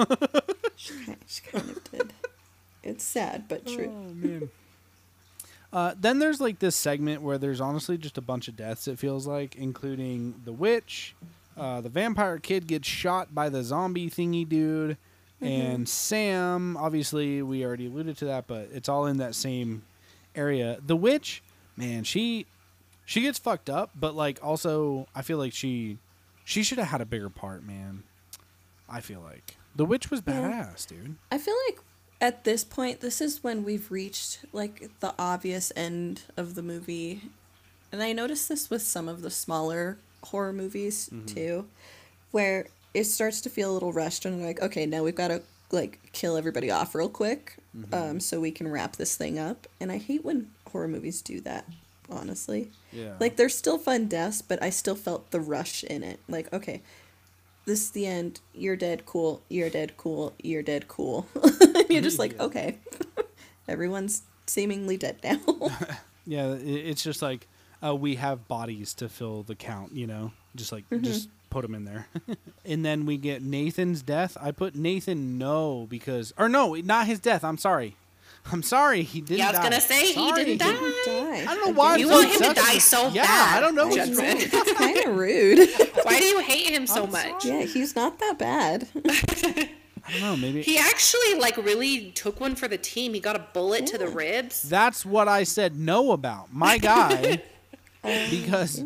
[0.77, 0.95] she,
[1.27, 2.13] she kind of did.
[2.83, 3.91] It's sad but true.
[3.91, 4.51] Oh man.
[5.73, 8.87] Uh, then there's like this segment where there's honestly just a bunch of deaths.
[8.87, 11.15] It feels like, including the witch,
[11.57, 14.99] uh, the vampire kid gets shot by the zombie thingy dude,
[15.41, 16.77] and Sam.
[16.77, 19.83] Obviously, we already alluded to that, but it's all in that same
[20.37, 20.77] area.
[20.87, 21.43] The witch,
[21.75, 22.45] man, she
[23.07, 25.97] she gets fucked up, but like also, I feel like she
[26.45, 28.03] she should have had a bigger part, man.
[28.91, 30.35] I feel like the witch was Yeah.
[30.35, 31.17] badass, dude.
[31.31, 31.79] I feel like
[32.23, 37.23] at this point, this is when we've reached like the obvious end of the movie.
[37.91, 41.67] And I noticed this with some of the smaller horror movies too,
[42.31, 45.43] where it starts to feel a little rushed and like, okay, now we've got to
[45.73, 47.57] like kill everybody off real quick,
[47.93, 49.67] um, so we can wrap this thing up.
[49.81, 51.67] And I hate when horror movies do that,
[52.09, 52.71] honestly.
[52.93, 53.15] Yeah.
[53.19, 56.21] Like they're still fun deaths, but I still felt the rush in it.
[56.29, 56.83] Like, okay,
[57.67, 58.41] this is the end.
[58.55, 59.07] You're dead.
[59.07, 59.43] Cool.
[59.49, 59.97] You're dead.
[59.97, 60.35] Cool.
[60.43, 60.89] You're dead.
[60.89, 61.27] Cool.
[61.91, 62.79] you're just like, okay,
[63.69, 65.39] everyone's seemingly dead now.
[66.25, 67.49] Yeah, it's just like
[67.85, 71.03] uh, we have bodies to fill the count, you know, just like Mm-hmm.
[71.03, 72.07] just put them in there.
[72.65, 74.37] and then we get Nathan's death.
[74.41, 77.43] I put Nathan no because or no, not his death.
[77.43, 77.97] I'm sorry.
[78.51, 79.39] I'm sorry, he didn't.
[79.39, 79.63] Yeah, I was die.
[79.63, 80.73] gonna say he didn't die.
[80.73, 81.45] Die.
[81.49, 81.97] I don't know why.
[81.97, 83.51] You I'm so want him to die so yeah, bad.
[83.53, 83.87] Yeah, I don't know.
[83.87, 84.17] what's Judson.
[84.17, 84.37] wrong.
[84.39, 85.69] It's kind of rude.
[86.05, 87.45] Why do you hate him so I'm much?
[87.45, 88.89] yeah, he's not that bad.
[90.05, 90.37] I don't know.
[90.37, 93.15] Maybe He actually like really took one for the team.
[93.15, 94.63] He got a bullet to the ribs.
[94.63, 96.53] That's what I said no about.
[96.53, 97.43] My guy,
[98.03, 98.83] because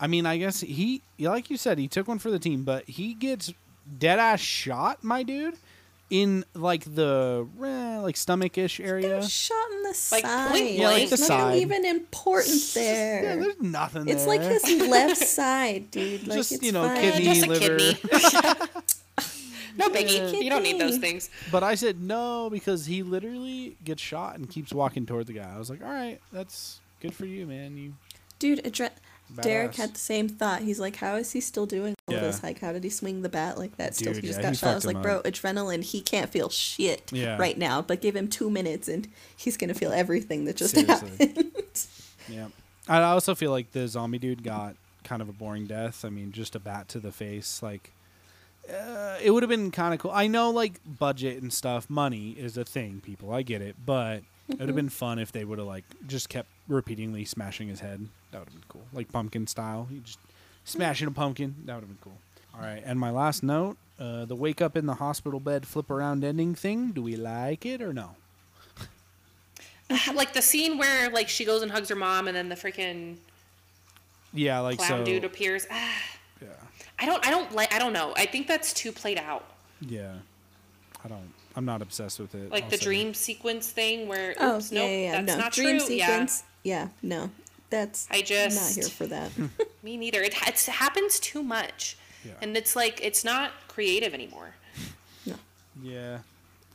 [0.00, 2.88] I mean, I guess he, like you said, he took one for the team, but
[2.88, 3.52] he gets
[3.98, 5.56] dead ass shot, my dude,
[6.10, 9.22] in like the eh, like stomach ish area.
[9.26, 10.50] Shot in the Like, side.
[10.50, 11.38] point Yeah, like the There's side.
[11.38, 13.14] nothing even important there.
[13.22, 13.42] Yeah, there.
[13.44, 14.08] there's nothing.
[14.08, 14.38] it's there.
[14.38, 16.26] like his left side, dude.
[16.28, 17.00] Like Just, it's you know, fine.
[17.00, 17.78] Kidney, just a liver.
[17.78, 18.00] kidney.
[19.76, 20.42] no biggie.
[20.42, 21.30] You don't need those things.
[21.50, 25.52] But I said no because he literally gets shot and keeps walking toward the guy.
[25.52, 27.76] I was like, all right, that's good for you, man.
[27.76, 27.94] You
[28.38, 28.90] Dude, adre-
[29.40, 30.62] Derek had the same thought.
[30.62, 32.20] He's like, "How is he still doing all Yeah.
[32.20, 32.42] this?
[32.42, 33.96] Like, how did he swing the bat like that?
[33.96, 35.24] Still, Dude, he just yeah, got he shot." I was like, "Bro, up.
[35.24, 35.82] adrenaline.
[35.82, 37.36] He can't feel shit Yeah.
[37.36, 37.82] right now.
[37.82, 41.10] But give him two minutes, and he's gonna feel everything that just Seriously.
[41.18, 41.50] happened."
[42.28, 42.48] Yeah.
[42.88, 46.04] I also feel like the zombie dude got kind of a boring death.
[46.04, 47.62] I mean, just a bat to the face.
[47.62, 47.90] Like,
[48.72, 50.10] uh, it would have been kind of cool.
[50.10, 53.32] I know, like, budget and stuff, money is a thing, people.
[53.32, 53.76] I get it.
[53.84, 57.68] But it would have been fun if they would have, like, just kept repeatedly smashing
[57.68, 58.08] his head.
[58.30, 58.84] That would have been cool.
[58.92, 59.88] Like, pumpkin style.
[59.90, 60.18] You just
[60.64, 61.54] smashing a pumpkin.
[61.64, 62.18] That would have been cool.
[62.54, 62.82] All right.
[62.84, 66.54] And my last note uh, the wake up in the hospital bed flip around ending
[66.54, 66.90] thing.
[66.90, 68.16] Do we like it or no?
[70.14, 73.16] like the scene where like she goes and hugs her mom, and then the freaking
[74.32, 75.04] Yeah, like, clown so.
[75.04, 75.66] dude appears.
[75.70, 75.92] Ah,
[76.40, 76.48] Yeah.
[76.98, 77.24] I don't.
[77.26, 77.72] I don't like.
[77.72, 78.14] I don't know.
[78.16, 79.44] I think that's too played out.
[79.80, 80.14] Yeah.
[81.04, 81.32] I don't.
[81.56, 82.50] I'm not obsessed with it.
[82.50, 82.84] Like I'll the say.
[82.84, 85.22] dream sequence thing where oh oops, yeah, nope, yeah, yeah.
[85.22, 85.86] that's no not dream true.
[85.86, 86.42] sequence.
[86.44, 86.50] Yeah.
[87.02, 87.30] No,
[87.70, 89.30] that's I just not here for that.
[89.32, 89.46] Hmm.
[89.82, 90.22] Me neither.
[90.22, 92.32] It, it's- it happens too much, Yeah.
[92.42, 94.54] and it's like it's not creative anymore.
[95.26, 95.34] no.
[95.82, 96.18] Yeah,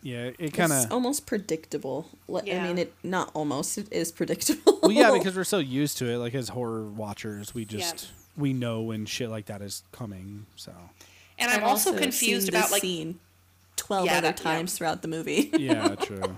[0.03, 0.31] yeah.
[0.37, 0.91] It kind of.
[0.91, 2.07] almost predictable.
[2.27, 3.77] Li- I mean, it not almost.
[3.77, 4.79] It is predictable.
[4.83, 6.17] Well, yeah, because we're so used to it.
[6.17, 7.79] Like as horror watchers, we Yeah.
[7.79, 10.45] just we know when shit like that is coming.
[10.55, 10.71] So
[11.37, 13.19] And I'm I've also, seen confused about like, scene
[13.75, 14.43] twelve Yeah, other that- yeah.
[14.43, 15.49] times throughout the movie.
[15.57, 16.37] yeah, true.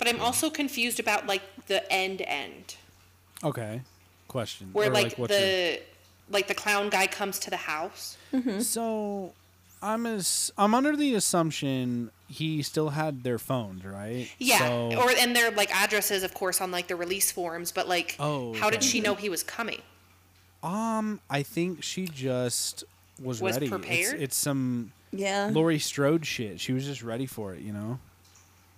[0.00, 2.74] But I'm also confused about like the end end
[3.44, 3.82] Okay.
[4.26, 4.70] Question.
[4.72, 5.80] where Or, like, what's your- the
[6.30, 8.16] like the clown guy comes to the house.
[8.60, 9.32] So,
[9.82, 14.28] I'm as I'm under the assumption he still had their phones, right?
[14.38, 17.72] Yeah, So, or and their like addresses, of course, on like the release forms.
[17.72, 18.86] But like, Oh, how did okay.
[18.88, 19.82] she know he was coming?
[20.62, 22.84] um, I think she just
[23.20, 23.66] was, Was ready.
[23.66, 24.20] It's- prepared?
[24.22, 25.48] It's, some yeah.
[25.52, 26.60] Laurie Strode shit.
[26.60, 27.98] She was just ready for it, you know.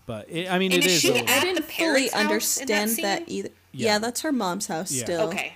[0.07, 1.01] But it, I mean, And it is is.
[1.01, 3.49] she at I didn't fully parents' house in that understand that, either.
[3.73, 3.93] Yeah.
[3.93, 3.99] Yeah.
[3.99, 5.05] that's her mom's house Yeah.
[5.05, 5.29] still.
[5.29, 5.55] Okay,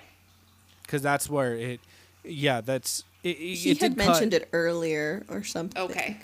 [0.82, 1.80] because that's where it.
[2.24, 3.30] Yeah, that's it.
[3.30, 5.80] it He it had mentioned cut, it earlier or something.
[5.82, 6.18] okay.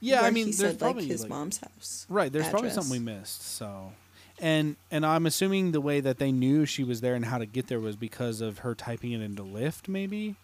[0.00, 2.06] Yeah, I mean, he there's said probably like his like- mom's house.
[2.08, 2.32] right.
[2.32, 3.42] There's probably something we missed.
[3.42, 3.92] So,
[4.40, 7.44] and and I'm assuming the way that they knew she was there and how to
[7.46, 10.36] get there was because of her typing it into Lyft, maybe,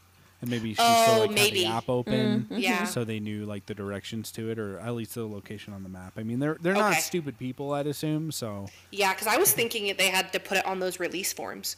[0.47, 1.62] and maybe she still Oh, like maybe.
[1.64, 2.59] had the app open, Mm-hmm.
[2.59, 2.84] Yeah.
[2.84, 5.88] so they knew like the directions to it or at least the location on the
[5.88, 6.12] map.
[6.16, 8.30] I mean, they're they're not stupid people, I'd assume.
[8.32, 11.76] So, Yeah, because I was thinking they had to put it on those release forms.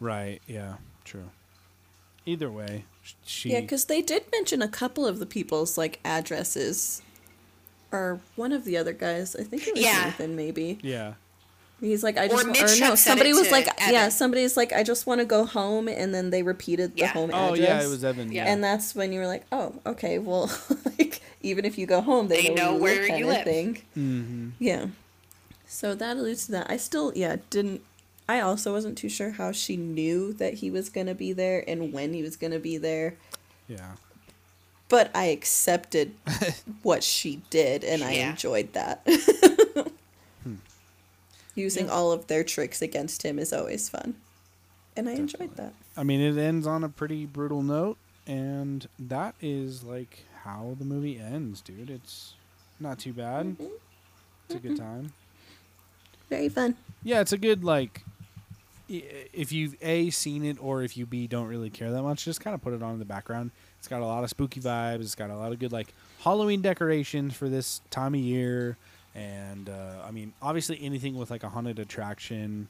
[0.00, 1.30] right, yeah, true.
[2.26, 2.84] Either way,
[3.24, 7.02] she Yeah, because they did mention a couple of the people's like addresses,
[7.90, 9.34] or one of the other guys.
[9.34, 10.04] I think it was Yeah.
[10.04, 10.78] Nathan, maybe.
[10.82, 11.14] yeah.
[11.80, 14.56] He's like, I just wa- Mitch or had no, somebody was to like, yeah, somebody's
[14.56, 17.06] like, I just want to go home, and then they repeated the Yeah.
[17.08, 17.68] home Oh address.
[17.68, 18.32] yeah, it was Evan.
[18.32, 18.44] Yeah.
[18.46, 18.52] Yeah.
[18.52, 20.50] And that's when you were like, oh, okay, well,
[20.98, 23.10] like even if you go home, they, They know, know where you where live, you
[23.10, 23.44] kind of live.
[23.44, 23.74] thing.
[23.96, 24.48] mm-hmm.
[24.58, 24.86] Yeah.
[25.68, 26.70] So that alludes to that.
[26.70, 27.82] I still, yeah, didn't.
[28.28, 31.92] I also wasn't too sure how she knew that he was gonna be there and
[31.92, 33.14] when he was gonna be there,
[33.68, 33.92] Yeah.
[34.88, 36.12] but I accepted
[36.82, 39.06] what she did and I enjoyed that.
[41.58, 44.14] Using all of their tricks against him is always fun,
[44.96, 45.72] and I enjoyed that.
[45.96, 47.98] I mean, it ends on a pretty brutal note,
[48.28, 51.90] and that is like how the movie ends, dude.
[51.90, 52.34] It's
[52.78, 53.46] not too bad.
[53.46, 53.64] Mm-hmm.
[54.44, 54.84] It's a good mm-hmm.
[54.84, 55.12] time.
[56.30, 56.76] Very fun.
[57.02, 58.04] Yeah, it's a good like.
[58.88, 62.40] If you've a seen it or if you b don't really care that much, just
[62.40, 63.50] kind of put it on in the background.
[63.80, 65.00] It's got a lot of spooky vibes.
[65.00, 68.76] It's got a lot of good like Halloween decorations for this time of year,
[69.14, 72.68] and uh, I mean, obviously anything with like a haunted attraction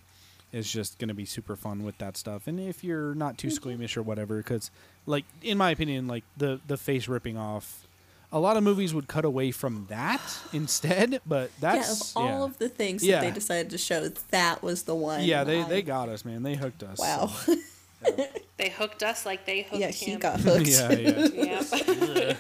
[0.53, 2.47] is just gonna be super fun with that stuff.
[2.47, 4.71] And if you're not too squeamish or whatever, because
[5.07, 7.85] like in my opinion, like the the face ripping off.
[8.31, 10.21] A lot of movies would cut away from that
[10.53, 12.45] instead, but that's yeah, of all yeah.
[12.45, 13.21] of the things Yeah.
[13.21, 15.25] that they decided to show, that was the one.
[15.25, 16.43] Yeah, they, I- they got us, man.
[16.43, 16.99] They hooked us.
[16.99, 17.29] Wow.
[17.29, 17.55] so.
[18.59, 20.11] They hooked us like they hooked yeah, him.
[20.11, 20.67] he got hooked.
[20.67, 21.63] yeah, yeah.
[21.73, 22.37] Yep.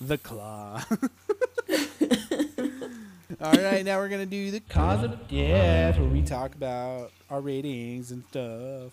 [0.00, 0.82] The claw.
[3.44, 7.42] All right, now we're gonna do the cause of death, where we talk about our
[7.42, 8.92] ratings and stuff.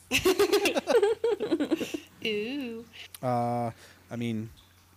[2.25, 2.83] Ooh.
[3.23, 3.71] Uh,
[4.11, 4.49] I mean,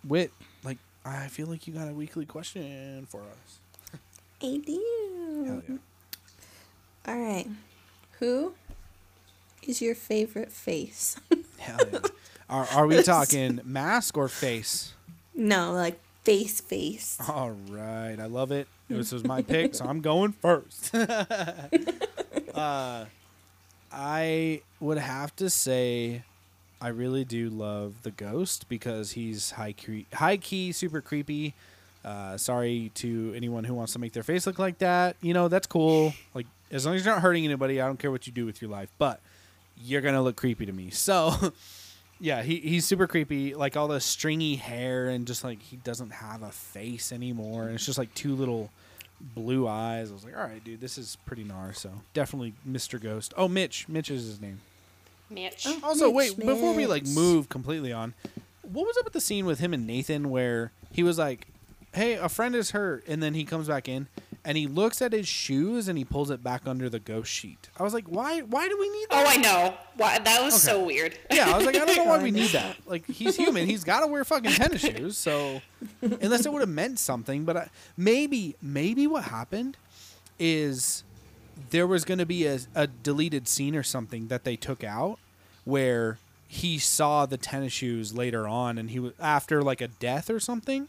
[0.05, 0.33] wit.
[0.65, 3.59] Like, I feel like you got a weekly question for us.
[4.43, 5.43] I do.
[5.45, 5.77] Hell yeah.
[7.07, 7.47] All right.
[8.19, 8.55] Who
[9.65, 11.15] is your favorite face?
[11.59, 11.99] Hell yeah.
[12.49, 14.93] Are, are we talking mask or face?
[15.33, 17.17] no, like face face.
[17.29, 18.67] All right, I love it.
[18.87, 20.93] This was my pick, so I'm going first.
[22.53, 23.05] uh,
[23.91, 26.23] I would have to say,
[26.79, 31.53] I really do love the ghost because he's high key, high key, super creepy.
[32.03, 35.15] Uh, sorry to anyone who wants to make their face look like that.
[35.21, 36.13] You know that's cool.
[36.35, 38.61] Like as long as you're not hurting anybody, I don't care what you do with
[38.61, 38.89] your life.
[38.99, 39.19] But
[39.81, 40.91] you're gonna look creepy to me.
[40.91, 41.53] So.
[42.19, 43.55] Yeah, he, he's super creepy.
[43.55, 47.63] Like all the stringy hair, and just like he doesn't have a face anymore.
[47.63, 48.71] And it's just like two little
[49.19, 50.11] blue eyes.
[50.11, 51.75] I was like, all right, dude, this is pretty gnar.
[51.75, 53.01] So definitely Mr.
[53.01, 53.33] Ghost.
[53.37, 53.87] Oh, Mitch.
[53.87, 54.61] Mitch is his name.
[55.29, 55.65] Mitch.
[55.67, 55.79] Oh.
[55.83, 58.13] Also, Mitch, wait, before we like move completely on,
[58.61, 61.47] what was up with the scene with him and Nathan where he was like,
[61.93, 64.07] "Hey, a friend is hurt," and then he comes back in
[64.45, 67.69] and he looks at his shoes and he pulls it back under the ghost sheet.
[67.77, 68.41] I was like, why?
[68.41, 69.25] Why do we need oh, that?
[69.25, 69.73] Oh, I know.
[69.97, 70.77] Why, that was Okay.
[70.77, 71.17] so weird.
[71.31, 72.77] Yeah, I was like, I don't know why we need that.
[72.85, 73.65] Like, he's human.
[73.65, 75.17] He's got to wear fucking tennis shoes.
[75.17, 75.61] So,
[76.01, 79.77] unless it would have meant something, but I, maybe, maybe what happened
[80.37, 81.03] is
[81.71, 85.17] there was going to be a, a deleted scene or something that they took out
[85.63, 90.29] where he saw the tennis shoes later on, and he was after like a death
[90.29, 90.87] or something,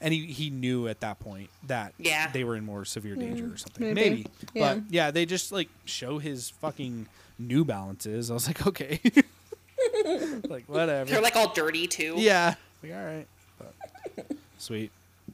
[0.00, 2.30] and he he knew at that point that Yeah.
[2.32, 3.86] they were in more severe danger or something.
[3.88, 4.10] Mm, maybe.
[4.10, 4.74] Maybe, Yeah.
[4.74, 7.06] but yeah, they just like show his fucking
[7.38, 8.30] New Balances.
[8.30, 9.00] I was like, okay,
[10.48, 11.10] like whatever.
[11.10, 12.14] They're like all dirty too.
[12.18, 13.26] yeah, like all right,
[13.58, 14.26] but,
[14.58, 14.90] sweet.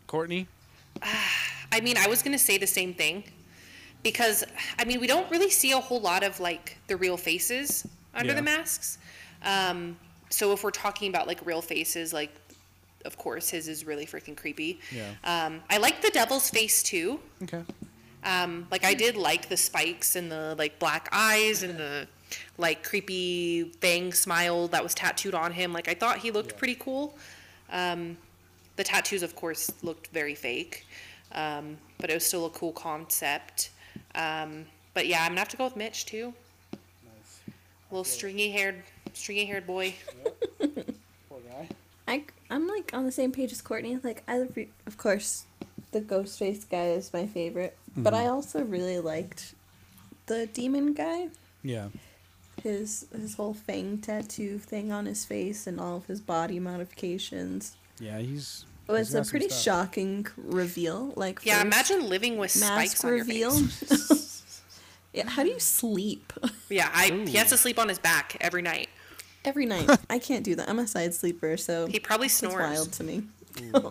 [0.07, 0.47] Courtney,
[1.73, 3.25] I mean, I was gonna say the same thing
[4.03, 4.45] because
[4.79, 8.31] I mean, we don't really see a whole lot of like the real faces under
[8.31, 8.35] Yeah.
[8.37, 8.99] the masks.
[9.45, 9.97] Um,
[10.31, 12.31] so if we're talking about like real faces, like
[13.05, 14.81] of course his is really freaking creepy.
[14.91, 15.11] Yeah.
[15.25, 17.21] Um, I like the devil's face too.
[17.43, 17.63] okay,
[18.25, 22.07] Um, like I did like the spikes and the like black eyes and the
[22.59, 25.73] like creepy fang smile that was tattooed on him.
[25.73, 27.15] Like I thought he looked pretty cool.
[27.71, 28.17] Um,
[28.77, 30.87] the tattoos, of course, looked very fake,
[31.33, 33.71] um, but it was still a cool concept.
[34.15, 36.33] Um, but yeah, I'm gonna have to go with Mitch too.
[37.05, 37.41] Nice.
[37.91, 38.83] Little stringy haired,
[39.13, 39.95] stringy haired boy.
[40.42, 40.42] I
[42.53, 43.99] I'm like on the same page as Courtney.
[44.03, 45.47] Like I re- of course,
[45.93, 48.35] the ghost face guy is my favorite, but I mm-hmm.
[48.35, 49.55] also really liked
[50.27, 51.29] the demon guy.
[51.63, 51.89] Yeah,
[52.63, 57.77] His his whole fang tattoo thing on his face and all of his body modifications.
[57.99, 58.67] yeah, he's.
[58.89, 59.63] It was a pretty stuff.
[59.63, 61.15] shocking reveal.
[61.17, 63.59] Like Yeah, imagine living with spikes mask on reveal.
[63.59, 64.63] your face.
[65.15, 66.33] yeah, how do you sleep
[66.69, 68.89] Yeah, I, he has to sleep on his back every night.
[69.45, 69.89] Every night?
[70.11, 70.69] I can't do that.
[70.69, 72.55] I'm a side sleeper, so He probably It's snores.
[72.57, 73.23] wild to me.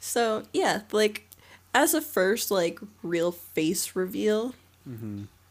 [0.00, 1.28] so yeah, like
[1.74, 4.54] as a first like real face reveal,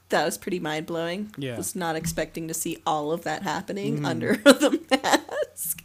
[0.09, 1.25] that was pretty mind blowing.
[1.25, 1.41] Mm-hmm.
[1.41, 1.49] Yeah.
[1.51, 1.57] Mm-hmm.
[1.57, 5.83] was not expecting to see all of that happening under the mask.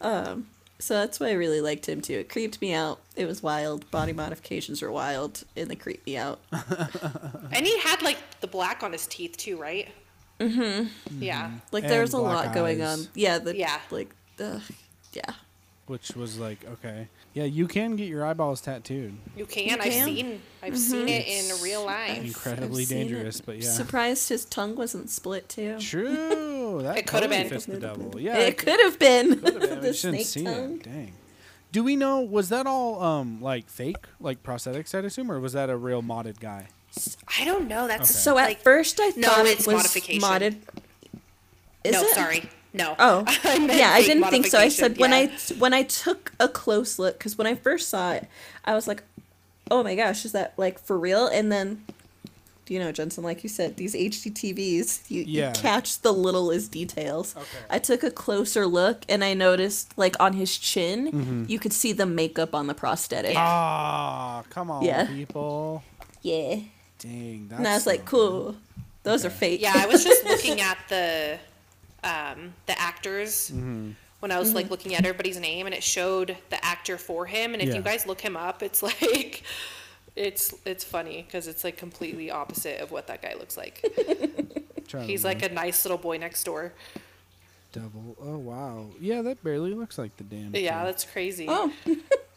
[0.00, 0.48] Um,
[0.80, 2.14] so that's why I really liked him too.
[2.18, 2.98] It creeped me out.
[3.14, 3.88] It was wild.
[3.92, 6.40] Body modifications are wild, and they creeped me out.
[7.52, 9.88] And he had like the black on his teeth too, right?
[10.40, 11.22] Mm-hmm.
[11.22, 11.50] Yeah.
[11.70, 13.06] Like And there was a black lot going on.
[13.14, 13.38] Yeah.
[13.38, 13.80] The, Yeah.
[13.90, 14.62] Like the
[15.12, 15.32] yeah.
[15.86, 17.08] which was like okay.
[17.34, 19.14] Yeah, you can get your eyeballs tattooed.
[19.36, 19.66] You can.
[19.68, 20.04] You I've can?
[20.04, 20.42] seen.
[20.62, 22.22] I've seen it in real life.
[22.22, 22.94] Incredibly I've it.
[22.94, 23.70] dangerous, but yeah.
[23.70, 25.78] Surprised his tongue wasn't split too.
[25.78, 26.38] True.
[26.82, 27.50] That It coulda totally been.
[27.50, 28.18] fits the devil.
[28.18, 29.80] Yeah, it could have been could have been.
[29.80, 30.76] The just snake see tongue.
[30.76, 30.82] it.
[30.84, 31.12] Dang.
[31.70, 32.20] Do we know?
[32.20, 34.94] Was that all um like fake, like prosthetics?
[34.94, 36.68] I'd assume, or was that a real modded guy?
[37.38, 37.86] I don't know.
[37.88, 38.18] That's Okay.
[38.18, 40.20] So at like, first I No, thought it's it was modification.
[40.22, 40.56] modded.
[41.84, 42.14] Is no, it?
[42.14, 42.94] sorry, no.
[42.98, 44.58] Oh, I yeah, I didn't think so.
[44.58, 45.72] I said modification, when.
[45.72, 48.26] I when I took a close look because when I first saw it,
[48.64, 49.02] I was like,
[49.70, 51.26] oh my gosh, is that like for real?
[51.26, 51.84] And then,
[52.68, 55.48] you know, Jensen, like you said, these HDTVs, you, Yeah.
[55.48, 57.34] you catch the littlest details.
[57.36, 57.46] Okay.
[57.68, 61.44] I took a closer look and I noticed, like on his chin, Mm-hmm.
[61.48, 63.34] you could see the makeup on the prosthetic.
[63.36, 65.06] Ah, come on, Yeah.
[65.06, 65.82] people.
[66.22, 66.60] Yeah.
[67.02, 68.56] Dang, that's And I was like, cool.
[69.02, 69.60] Those are fake.
[69.60, 71.38] Yeah, I was just looking at the
[72.04, 73.90] um, the actors Mm-hmm.
[74.20, 77.52] when I was like looking at everybody's name, and it showed the actor for him.
[77.54, 77.74] And if Yeah.
[77.76, 79.42] you guys look him up, it's like
[80.14, 83.82] it's it's funny because it's like completely opposite of what that guy looks like.
[84.88, 86.72] Trying He's like a nice little boy next door.
[87.72, 88.16] devil.
[88.20, 90.54] Oh wow, yeah, that barely looks like the damn.
[90.54, 90.86] Yeah, kid.
[90.88, 91.46] that's crazy.
[91.48, 91.72] Oh,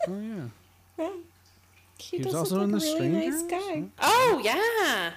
[0.07, 0.19] Oh
[0.97, 1.09] yeah.
[1.97, 3.65] He, He was does also look in like The a really nice Strangers?
[3.67, 3.83] guy.
[4.01, 5.11] Oh yeah.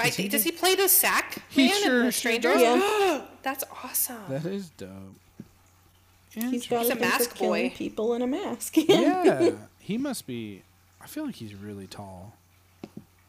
[0.00, 2.20] I Does he does do- he play the sack He man sure- in The sure
[2.32, 2.54] Strangers?
[2.60, 3.22] does.
[3.42, 4.16] That's awesome.
[4.28, 4.88] That is dope.
[6.34, 7.74] He's got He's a a mask killing boy.
[7.74, 8.76] people in a mask.
[8.88, 10.62] yeah, he must be.
[11.00, 12.34] I feel like he's really tall.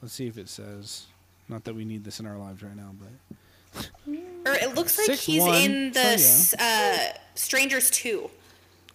[0.01, 1.07] Let's see if it says.
[1.47, 3.89] Not that we need this in our lives right now, but
[4.45, 8.29] Or it looks like Six he's one, in the so s uh, Strangers 2.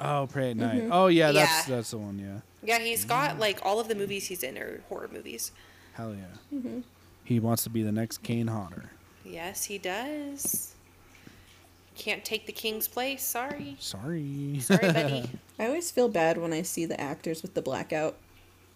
[0.01, 0.88] Oh, Prey at Night.
[0.90, 1.70] Oh yeah, that's Mm-hmm.
[1.70, 1.76] Yeah.
[1.76, 2.18] that's the one.
[2.18, 2.40] Yeah,
[2.78, 5.53] Yeah, he's got like all of the movies he's in are horror movies.
[5.95, 6.57] hell yeah.
[6.59, 6.80] Mm-hmm.
[7.24, 8.90] He wants to be the next Kane Hodder.
[9.24, 10.74] Yes, he does.
[11.97, 13.22] Can't take the king's place.
[13.22, 13.76] Sorry.
[13.78, 14.59] Sorry.
[14.61, 15.30] Sorry, buddy.
[15.59, 18.16] I always feel bad when I see the actors with the blackout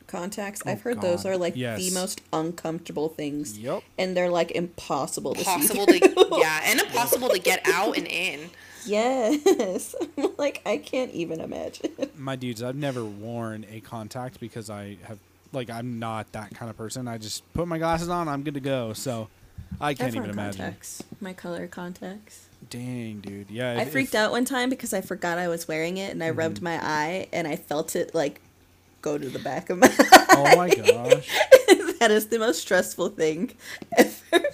[0.07, 0.63] contacts.
[0.65, 1.81] I've heard those Oh, are like Yes.
[1.81, 3.59] the most uncomfortable things.
[3.59, 3.83] Yup.
[3.99, 5.99] And they're like impossible to Impossible see.
[6.01, 8.51] to yeah, and impossible to get out and in.
[8.89, 9.95] Yes.
[10.39, 11.93] Like I can't even imagine.
[12.17, 15.19] My dudes, I've never worn a contact because I have
[15.53, 17.09] like I'm not that kind of person.
[17.09, 18.93] I just put my glasses on, I'm good to go.
[18.93, 19.29] So
[19.81, 20.61] I can't I've even imagine.
[20.63, 21.03] contacts.
[21.21, 22.47] My color contacts.
[22.71, 23.51] Dang, dude.
[23.51, 23.77] Yeah.
[23.79, 26.29] I freaked if- out one time because I forgot I was wearing it and I
[26.31, 26.39] Mm-hmm.
[26.39, 28.41] rubbed my eye and I felt it like
[29.03, 29.91] go to the back of my
[30.31, 31.29] Oh my gosh.
[32.01, 33.53] That is the most stressful thing
[33.99, 34.11] ever.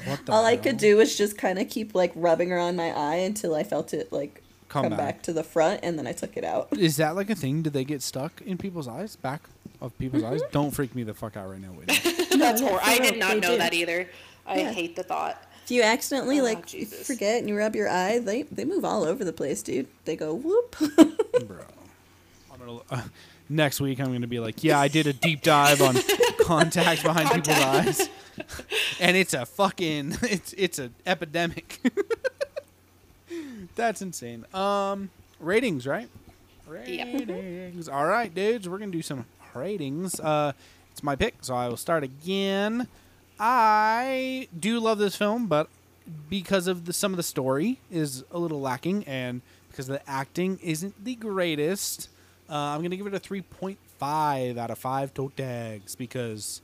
[0.07, 2.91] What the All I could do was just kind of keep like rubbing around my
[2.91, 4.99] eye until I felt it like Come come, back.
[4.99, 5.23] back.
[5.23, 6.69] to the front and then I took it out.
[6.77, 7.63] Is that like a thing?
[7.63, 9.17] Do they get stuck in people's eyes?
[9.17, 9.43] Back
[9.81, 10.41] of people's eyes?
[10.53, 11.95] Don't freak me the fuck out right now, Whitney.
[12.39, 13.59] That's yeah, hor- for I did not they know do.
[13.59, 14.09] that either.
[14.47, 14.73] I Yeah.
[14.73, 15.41] hate the thought.
[15.65, 17.07] If you accidentally Oh, like Jesus.
[17.07, 19.87] forget and you rub your eye, they they move all over the place, dude.
[20.05, 20.77] They go whoop.
[21.47, 21.59] Bro.
[22.53, 23.03] I'm gonna, uh,
[23.49, 25.97] next week, I'm going to be like, yeah, I did a deep dive on
[26.45, 28.09] contacts behind people's eyes.
[29.01, 31.81] And it's a fucking, it's it's an epidemic.
[33.77, 34.45] That's insane.
[34.53, 36.09] Um, ratings, right?
[36.67, 37.89] Ratings.
[37.89, 39.25] All right, dudes, we're gonna do some
[39.55, 40.19] ratings.
[40.21, 40.53] Uh,
[40.93, 42.89] it's my pick, so I will start again.
[43.39, 45.69] I do love this film, but
[46.29, 50.59] because of the some of the story is a little lacking, and because the acting
[50.63, 52.09] isn't the greatest,
[52.49, 56.61] uh, I'm gonna give it a 3.5 out of five toe tags because,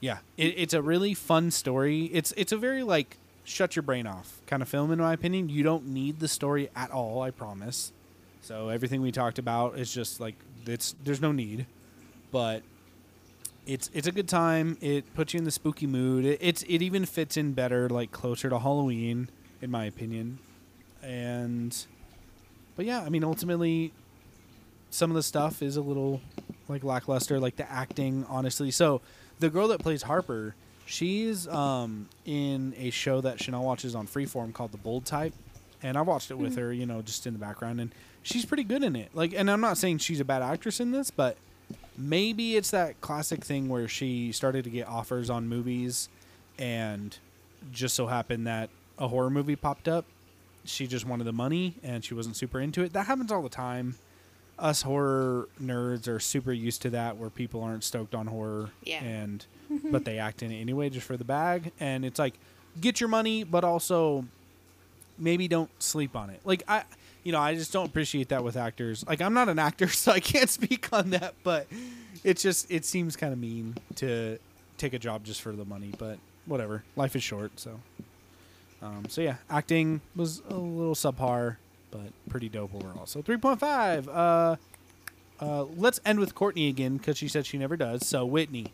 [0.00, 2.06] yeah, it, it's a really fun story.
[2.06, 5.48] It's it's a very like shut your brain off kind of film in my opinion.
[5.48, 7.92] You don't need the story at all, I promise.
[8.42, 10.34] So everything we talked about is just like
[10.66, 11.66] it's there's no need,
[12.30, 12.62] but
[13.66, 14.76] it's it's a good time.
[14.80, 16.24] It puts you in the spooky mood.
[16.24, 19.28] It, it's it even fits in better like closer to Halloween
[19.60, 20.38] in my opinion.
[21.02, 21.76] And
[22.76, 23.92] but yeah, I mean ultimately
[24.90, 26.20] some of the stuff is a little
[26.68, 28.70] like lackluster like the acting honestly.
[28.70, 29.00] So
[29.38, 30.54] the girl that plays Harper,
[30.84, 35.32] she's um in a show that Chanel watches on Freeform called The Bold Type
[35.82, 37.92] and I watched it with her, you know, just in the background, and
[38.22, 39.10] she's pretty good in it.
[39.14, 41.36] Like, and I'm not saying she's a bad actress in this, but
[41.96, 46.08] maybe it's that classic thing where she started to get offers on movies,
[46.58, 47.16] and
[47.72, 50.06] just so happened that a horror movie popped up.
[50.64, 52.92] She just wanted the money, and she wasn't super into it.
[52.92, 53.96] That happens all the time.
[54.58, 59.02] Us horror nerds are super used to that, where people aren't stoked on horror, Yeah.
[59.02, 59.44] and
[59.90, 62.34] but they act in it anyway just for the bag, and it's like
[62.80, 64.24] get your money, but also
[65.18, 66.40] maybe don't sleep on it.
[66.44, 66.84] Like I,
[67.24, 69.04] you know, I just don't appreciate that with actors.
[69.06, 71.34] Like I'm not an actor, so I can't speak on that.
[71.42, 71.66] But
[72.24, 74.38] it's just it seems kind of mean to
[74.78, 75.92] take a job just for the money.
[75.98, 77.58] But whatever, life is short.
[77.58, 77.80] So,
[78.82, 81.56] um, so yeah, acting was a little subpar,
[81.96, 83.06] but pretty dope overall.
[83.06, 84.08] So 3.5.
[84.08, 84.56] Uh,
[85.44, 88.06] uh, let's end with Courtney again because she said she never does.
[88.06, 88.72] So Whitney,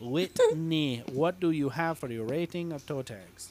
[0.00, 3.50] Whitney, what do you have for your rating of toe tags?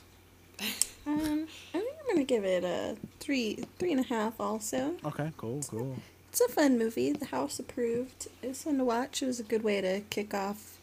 [1.06, 4.40] Um, I think I'm gonna give it a three, three and a half.
[4.40, 5.98] Also, Okay, cool, cool.
[6.30, 7.12] it's a fun movie.
[7.12, 8.28] The house approved.
[8.42, 9.22] It was fun to watch.
[9.22, 10.78] It was a good way to kick off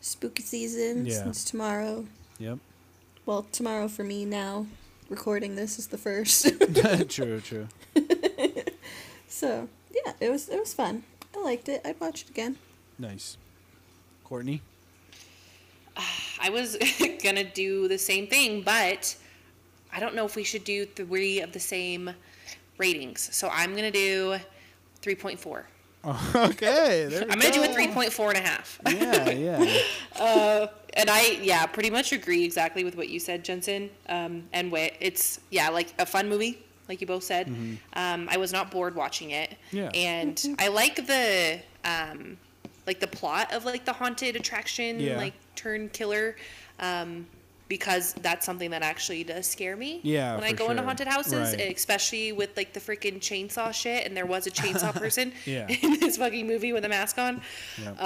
[0.00, 1.22] spooky season Yeah.
[1.24, 2.06] since tomorrow.
[2.38, 2.58] Yep.
[3.24, 4.66] Well, tomorrow for me now.
[5.12, 6.46] Recording this is the first.
[7.10, 7.68] true, true.
[9.28, 11.02] so yeah, it was it was fun.
[11.36, 11.82] I liked it.
[11.84, 12.56] I'd watch it again.
[12.98, 13.36] Nice.
[14.24, 14.62] Courtney.
[16.40, 16.78] I was
[17.22, 19.14] gonna do the same thing, but
[19.92, 22.08] I don't know if we should do three of the same
[22.78, 23.28] ratings.
[23.36, 24.38] So I'm gonna do
[25.02, 25.36] 3.4.
[25.36, 25.42] okay.
[25.42, 25.71] There
[26.04, 28.80] we I'm gonna do a 3.4 and a half.
[28.88, 30.66] Yeah, yeah.
[30.94, 33.88] and I, yeah, pretty much agree exactly with what you said, Jensen.
[34.08, 34.96] Um, and Wit.
[35.00, 37.48] It's yeah, like a fun movie, like you both said.
[37.94, 39.50] Um, I was not bored watching it.
[39.70, 39.76] Mm-hmm.
[39.76, 39.90] Yeah.
[39.94, 42.36] And I like the um,
[42.86, 45.16] like the plot of like the haunted attraction, Yeah.
[45.16, 46.36] like turn killer.
[46.80, 47.26] Um,
[47.72, 49.98] because that's something that actually does scare me.
[50.02, 51.74] Yeah, When I for go into haunted houses, Right.
[51.74, 55.66] especially with like the freaking chainsaw shit, and there was a chainsaw person Yeah.
[55.82, 57.40] in this fucking movie with a mask on.
[57.82, 57.96] Yep.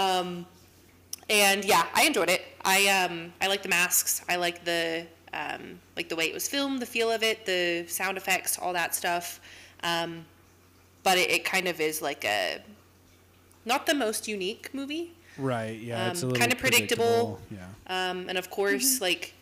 [1.29, 2.43] and yeah, I enjoyed it.
[2.65, 4.23] I um I like the masks.
[4.29, 7.87] I like the um like the way it was filmed, the feel of it, the
[7.89, 9.41] sound effects, all that stuff.
[9.83, 10.25] Um,
[11.03, 12.61] but it, it kind of is like a
[13.65, 15.13] not the most unique movie.
[15.39, 15.77] right.
[15.81, 16.11] Yeah.
[16.11, 17.41] it's a um, little kinda predictable.
[17.51, 17.67] Yeah.
[17.89, 19.35] Um, and of course, like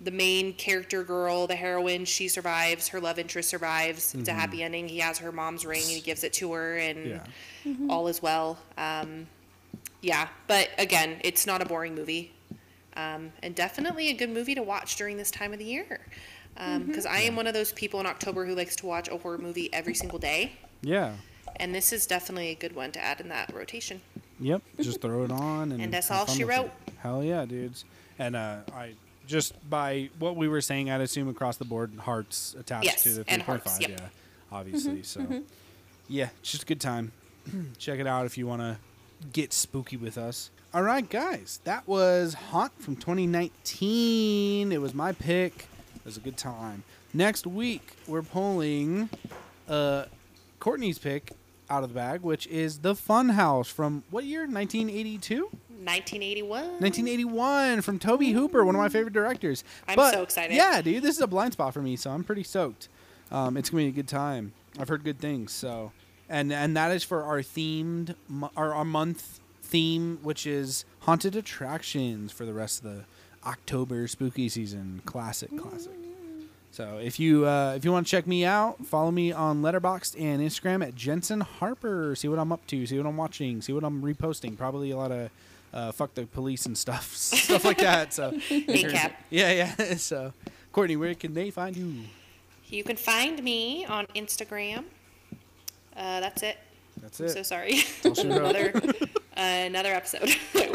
[0.00, 2.88] the main character girl, the heroine, she survives.
[2.88, 4.14] Her love interest survives.
[4.14, 4.88] It's a happy ending.
[4.88, 7.06] He has her mom's ring and he gives it to her, and
[7.64, 7.74] Yeah.
[7.88, 8.58] all is well.
[8.76, 9.26] Um,
[10.02, 12.32] yeah, but again, it's not a boring movie,
[12.96, 16.00] um, and definitely a good movie to watch during this time of the year.
[16.86, 19.36] Because I am one of those people in October who likes to watch a horror
[19.38, 21.14] movie every single day, Yeah.
[21.56, 24.00] and this is definitely a good one to add in that rotation.
[24.40, 24.62] Yep.
[24.80, 25.80] Just throw it on and.
[25.82, 26.58] And that's all she with it.
[26.60, 26.70] wrote.
[26.98, 27.84] Hell yeah, dudes.
[28.18, 28.92] And uh, I
[29.26, 33.10] just by what we were saying, I'd assume across the board, hearts attached Yes, to
[33.10, 33.80] the 3.5.
[33.80, 33.90] yep.
[33.90, 33.96] Yeah.
[34.52, 35.02] Obviously.
[35.02, 35.42] So.
[36.08, 37.12] Yeah, it's just a good time.
[37.78, 38.76] Check it out if you want to
[39.32, 40.50] get spooky with us.
[40.74, 44.72] All right, guys, that was Haunt from 2019.
[44.72, 45.66] It was my pick.
[45.96, 46.82] It was a good time.
[47.14, 49.08] Next week, we're pulling
[49.68, 50.04] uh,
[50.60, 51.32] Courtney's pick
[51.70, 54.42] out of the bag, which is The Fun House from what year?
[54.42, 55.50] 1982?
[55.86, 56.62] 1981.
[56.80, 59.64] 1981 from Tobe Hooper, one of my favorite directors.
[59.88, 60.54] I'm But, so excited.
[60.54, 62.88] Yeah, dude, this is a blind spot for me, so I'm pretty stoked.
[63.30, 64.52] Um, it's gonna be a good time.
[64.78, 65.52] I've heard good things.
[65.52, 65.92] So,
[66.28, 68.14] and and that is for our themed
[68.56, 73.04] our, our month theme, which is haunted attractions for the rest of the
[73.44, 75.02] October spooky season.
[75.06, 75.92] Classic, classic.
[76.70, 80.20] So if you uh, if you want to check me out, follow me on Letterboxd
[80.20, 82.14] and Instagram at Jensen Harper.
[82.14, 82.86] See what I'm up to.
[82.86, 83.62] See what I'm watching.
[83.62, 84.58] See what I'm reposting.
[84.58, 85.30] Probably a lot of
[85.76, 88.14] uh, fuck the police and stuff, stuff like that.
[88.14, 89.12] So Makeup.
[89.30, 89.94] yeah, yeah.
[89.98, 90.32] So
[90.72, 91.92] Courtney, where can they find you?
[92.68, 94.84] You can find me on Instagram.
[95.96, 96.58] Uh, that's it.
[97.00, 97.30] That's I'm it.
[97.30, 97.82] so sorry.
[98.04, 98.38] I'll shoot it up.
[98.38, 98.72] another
[99.36, 100.30] another episode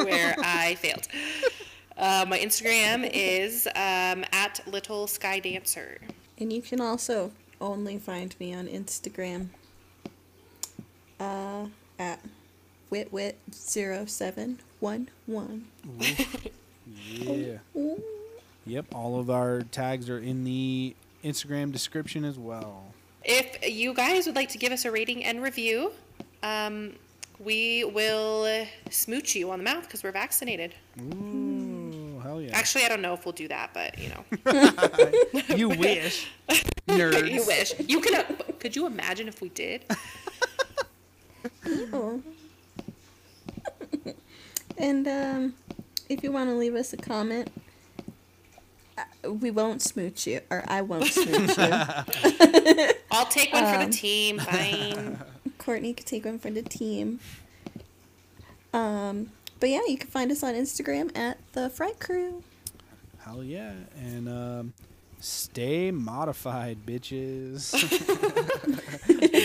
[0.05, 1.07] where I failed.
[1.97, 5.99] Uh, my Instagram is um, at Little Sky Dancer.
[6.39, 9.49] And you can also only find me on Instagram
[11.19, 11.65] uh,
[11.99, 12.19] at
[14.81, 15.61] witwit0711.
[17.09, 17.57] Yeah.
[18.65, 18.85] Yep.
[18.93, 22.83] All of our tags are in the Instagram description as well.
[23.23, 25.91] If you guys would like to give us a rating and review,
[26.43, 26.93] um,
[27.39, 30.73] we will smooch you on the mouth because we're vaccinated.
[30.99, 32.49] Ooh, hell yeah.
[32.55, 34.23] Actually, I don't know if we'll do that, but you know,
[35.55, 36.27] you wish,
[36.87, 37.31] nerds.
[37.31, 38.15] you wish you could.
[38.15, 38.23] Uh,
[38.59, 39.83] could you imagine if we did?
[41.93, 42.21] Oh.
[44.81, 45.53] And um,
[46.09, 47.49] if you want to leave us a comment,
[48.97, 51.71] uh, we won't smooch you, or I won't smooch you.
[53.11, 53.89] I'll take one for Um.
[53.91, 54.39] the team.
[54.39, 55.19] Fine.
[55.57, 57.19] Courtney could take one for the team.
[58.73, 62.43] Um, but yeah, you can find us on Instagram at the Fright Crew.
[63.19, 63.73] Hell yeah.
[63.95, 64.73] And um,
[65.19, 67.71] stay modified, bitches.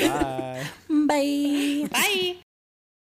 [0.09, 0.65] Bye.
[0.89, 1.89] Bye.
[1.91, 2.37] Bye.